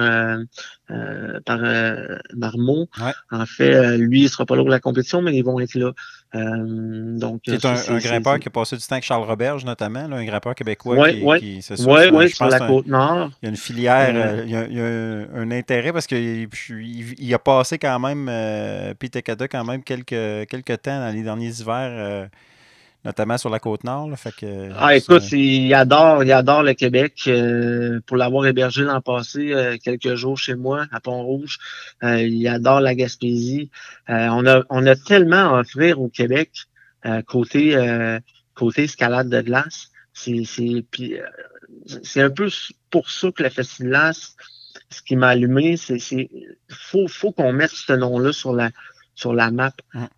[0.92, 2.88] euh, par euh, Marmot.
[3.02, 3.12] Ouais.
[3.32, 5.74] En fait, euh, lui, il sera pas là pour la compétition, mais ils vont être
[5.76, 5.92] là.
[6.36, 10.08] Euh, donc, un, c'est- un grimpeur qui a passé du temps avec Charles Roberge, notamment,
[10.08, 11.40] là, un grimpeur québécois Ouais, qui, ouais.
[11.40, 13.32] qui- c'est ça, Ouais, sur la côte nord.
[13.42, 16.08] Il y a une filière, il, y a, il y a un, un intérêt parce
[16.08, 18.26] qu'il il, il a passé quand même,
[19.00, 22.28] Pete Takeda, quand même quelques, quelques temps dans les derniers hivers,
[23.06, 24.10] notamment sur la côte nord.
[24.10, 27.14] là, fait que, Ah, écoute, ça- il adore, il adore le Québec.
[27.28, 31.58] euh, pour l'avoir hébergé l'an passé, euh, quelques jours chez moi, à Pont-Rouge,
[32.04, 33.70] euh, il adore la Gaspésie.
[34.10, 36.52] Euh, on, a, on a tellement à offrir au Québec
[37.06, 38.20] euh, côté, euh,
[38.56, 39.90] côté escalade de glace.
[40.14, 41.24] C'est, c'est, puis, euh,
[42.04, 42.50] c'est un peu
[42.90, 44.14] pour ça que le festival,
[44.90, 46.30] ce qui m'a allumé, c'est, c'est
[46.70, 48.70] faut, faut qu'on mette ce nom-là sur la,
[49.16, 49.72] sur la map.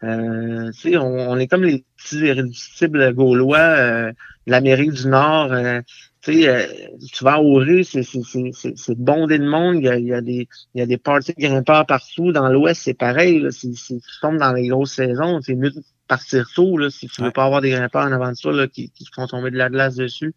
[0.04, 5.08] Euh, tu sais, on, on est comme les petits irréductibles gaulois euh, de l'Amérique du
[5.08, 5.54] Nord.
[5.54, 5.82] euh,
[6.22, 6.66] tu euh,
[7.14, 9.76] tu vas à Auré, c'est, c'est, c'est, c'est, c'est bondé de monde.
[9.78, 12.32] Il y a, il y a des, il y a des parties de grimpeurs partout.
[12.32, 13.40] Dans l'Ouest, c'est pareil.
[13.40, 16.90] Là, si, si tu tombes dans les grosses saisons, c'est mieux de partir tôt là,
[16.90, 17.34] si tu veux Ouais.
[17.34, 19.96] pas avoir des grimpeurs en avant de là, qui, qui font tomber de la glace
[19.96, 20.34] dessus.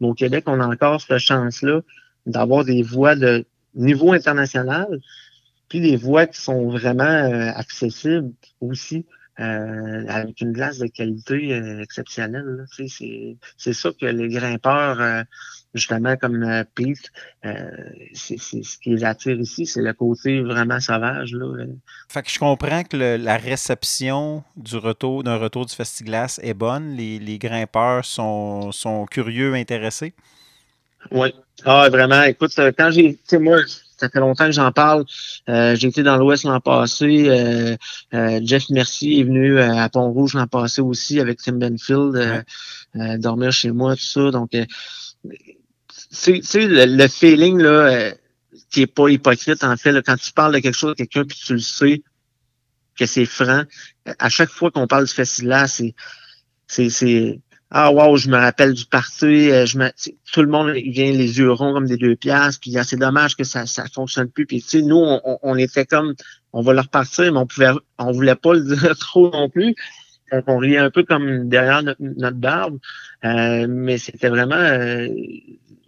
[0.00, 1.82] Mais au Québec, on a encore cette chance-là
[2.26, 3.44] d'avoir des voies de
[3.74, 4.86] niveau international,
[5.68, 9.06] puis des voies qui sont vraiment euh, accessibles aussi,
[9.40, 12.64] euh, avec une glace de qualité euh, exceptionnelle.
[12.88, 15.22] C'est c'est ça que les grimpeurs, euh,
[15.74, 17.10] justement comme euh, Pete,
[17.44, 17.70] euh,
[18.14, 21.32] c'est c'est ce qui les attire ici, c'est le côté vraiment sauvage.
[21.34, 21.66] Là.
[22.08, 26.54] Fait que je comprends que le- la réception du retour d'un retour du Festiglas est
[26.54, 26.96] bonne.
[26.96, 30.14] Les, les grimpeurs sont, sont curieux, intéressés.
[31.12, 31.32] Oui.
[31.64, 32.22] Ah, vraiment.
[32.24, 33.58] Écoute, quand j'ai, tu sais, moi,
[33.98, 35.04] ça fait longtemps que j'en parle.
[35.48, 37.28] Euh, j'ai été dans l'Ouest l'an passé.
[37.28, 37.76] Euh,
[38.14, 42.42] euh, Jeff Mercier est venu euh, à Pont-Rouge l'an passé aussi avec Tim Benfield, euh,
[42.96, 44.30] euh, dormir chez moi, tout ça.
[44.30, 44.64] Donc, euh,
[46.22, 48.12] tu sais, le, le feeling, là, euh,
[48.70, 51.24] qui est pas hypocrite, en fait, là, quand tu parles de quelque chose à quelqu'un
[51.24, 52.02] puis tu le sais,
[52.98, 53.62] que c'est franc,
[54.18, 55.94] à chaque fois qu'on parle du festival, c'est,
[56.66, 57.40] c'est, c'est,
[57.70, 59.90] ah wow, je me rappelle du party, euh, je me,
[60.32, 62.96] tout le monde il vient les yeux ronds comme des deux piastres, puis ah, c'est
[62.96, 64.46] dommage que ça ça fonctionne plus.
[64.46, 66.14] Puis tu sais, nous on, on- était comme,
[66.52, 69.74] on va leur repartir, mais on pouvait, on voulait pas le dire trop non plus.
[70.32, 72.78] Donc on riait un peu comme derrière notre, notre barbe,
[73.24, 75.08] Euh, mais c'était vraiment, euh,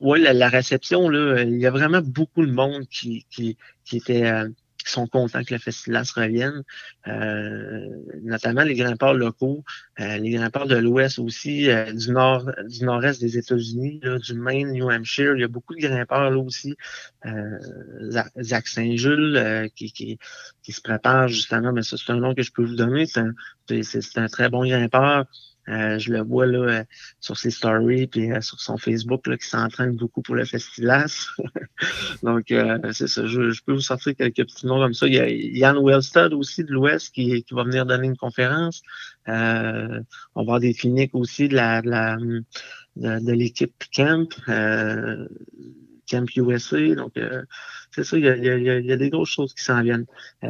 [0.01, 3.97] ouais, la, la réception là, il y a vraiment beaucoup de monde qui qui qui
[3.99, 4.49] était euh,
[4.85, 6.63] qui sont contents que le festival se revienne,
[7.07, 7.87] euh,
[8.23, 9.65] notamment les grimpeurs locaux.
[10.01, 14.73] Euh, les grimpeurs de l'Ouest aussi, euh, du nord, du nord-est des États-Unis, du Maine,
[14.73, 16.77] New Hampshire, il y a beaucoup de grimpeurs là aussi.
[17.27, 17.59] Euh,
[18.41, 20.19] Zach- Saint-Jules euh, qui, qui,
[20.63, 23.07] qui se prépare justement, mais ça c'est un nom que je peux vous donner.
[23.07, 23.33] C'est un,
[23.83, 25.27] c'est un très bon grimpeur.
[25.71, 26.85] Euh, je le vois là euh,
[27.21, 31.29] sur ses stories puis euh, sur son Facebook là, qui s'entraîne beaucoup pour le Festilas.
[32.23, 32.53] Donc
[32.93, 33.27] c'est ça.
[33.27, 35.07] Je, peux vous sortir quelques petits noms comme ça.
[35.07, 38.83] Il y a Yann Wellstad aussi de l'Ouest qui, va venir donner une conférence.
[39.27, 40.03] On va
[40.35, 42.17] avoir des cliniques aussi de la de la
[43.21, 44.29] de, l'équipe Camp,
[46.11, 46.95] Camp USA.
[46.95, 47.43] Donc euh,
[47.93, 49.63] c'est ça, il y a, il y, a, il y a- des grosses choses qui
[49.63, 50.07] s'en viennent.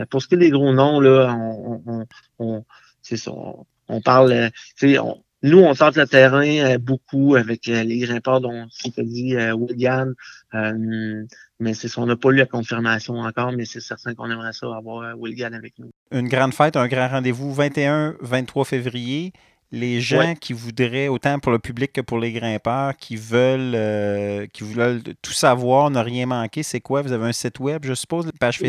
[0.08, 2.06] Pour ce qui est des gros noms, là, on, on,
[2.38, 2.64] on-
[3.02, 6.76] c'est ça, on, on parle, euh, tu sais, on- nous, on tente le terrain euh,
[6.78, 10.14] beaucoup avec euh, les grimpeurs dont tu t'as dit euh, William,
[11.58, 14.66] mais c'est on n'a pas eu la confirmation encore, mais c'est certain qu'on aimerait ça
[14.76, 15.90] avoir William avec nous.
[16.12, 19.32] Une grande fête, un grand rendez-vous 21-23 février.
[19.72, 20.34] Les gens Ouais.
[20.34, 25.32] qui voudraient, autant pour le public que pour les grimpeurs, qui veulent, qui veulent tout
[25.32, 27.02] savoir, ne rien manquer, c'est quoi?
[27.02, 28.68] Vous avez un site web, je suppose, une page Ouais.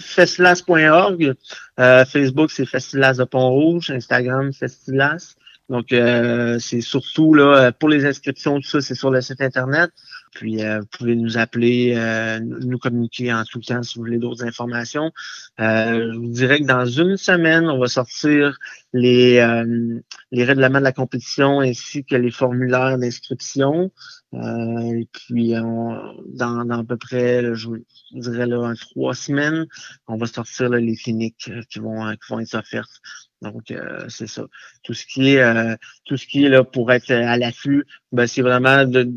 [0.00, 1.34] Festilas.org,
[1.78, 5.36] euh, Facebook, c'est Festilas de Pont-Rouge, Instagram, Festilas.
[5.68, 9.90] Donc, euh, c'est surtout là pour les inscriptions, tout ça, c'est sur le site Internet.
[10.32, 14.18] Puis, euh, vous pouvez nous appeler, euh, nous communiquer en tout temps si vous voulez
[14.18, 15.10] d'autres informations.
[15.58, 18.56] Euh, je vous dirais que dans une semaine, on va sortir
[18.92, 20.00] les, euh,
[20.30, 23.90] les règlements de la compétition ainsi que les formulaires d'inscription.
[24.34, 27.78] Euh, et puis, on- dans, dans à peu près, là, je vous
[28.12, 29.66] dirais, là, trois semaines,
[30.06, 33.00] on va sortir là, les cliniques euh, qui vont, euh, qui vont être offertes.
[33.42, 34.44] Donc, euh, c'est ça.
[34.84, 35.74] Tout ce qui est euh,
[36.04, 39.10] tout ce qui est là pour être euh, à l'affût, ben, c'est vraiment de,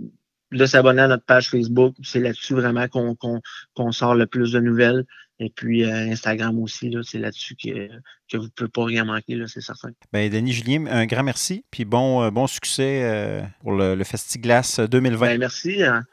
[0.54, 1.96] de s'abonner à notre page Facebook.
[2.04, 5.06] C'est là-dessus vraiment qu'on sort le plus de nouvelles.
[5.40, 7.88] Et puis euh, Instagram aussi, là, c'est là-dessus que,
[8.32, 9.90] que vous ne pouvez pas rien manquer, là, c'est certain.
[10.14, 11.66] Ben, Denis Julien, un grand merci.
[11.72, 15.26] Puis bon, euh, bon succès euh, pour le, le Festiglas 2020.
[15.26, 15.84] Ben, merci.
[15.84, 16.04] hein.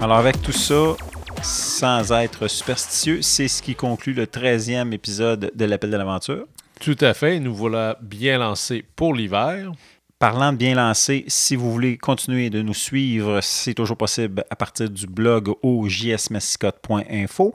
[0.00, 0.96] Alors avec tout ça,
[1.42, 6.46] sans être superstitieux, c'est ce qui conclut le 13e épisode de l'Appel de l'aventure.
[6.80, 7.40] Tout à fait.
[7.40, 9.72] Nous voilà bien lancés pour l'hiver.
[10.18, 14.56] Parlant de bien lancé, si vous voulez continuer de nous suivre, c'est toujours possible à
[14.56, 17.54] partir du blog au jsmascotte.info.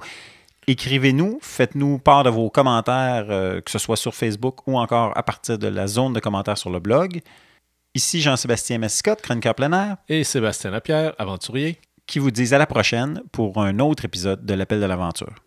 [0.67, 5.23] Écrivez-nous, faites-nous part de vos commentaires, euh, que ce soit sur Facebook ou encore à
[5.23, 7.21] partir de la zone de commentaires sur le blog.
[7.95, 11.79] Ici Jean-Sébastien Mascotte, chroniqueur plein air, Et Sébastien Lapierre, aventurier.
[12.07, 15.46] Qui vous disent à la prochaine pour un autre épisode de l'Appel de l'aventure.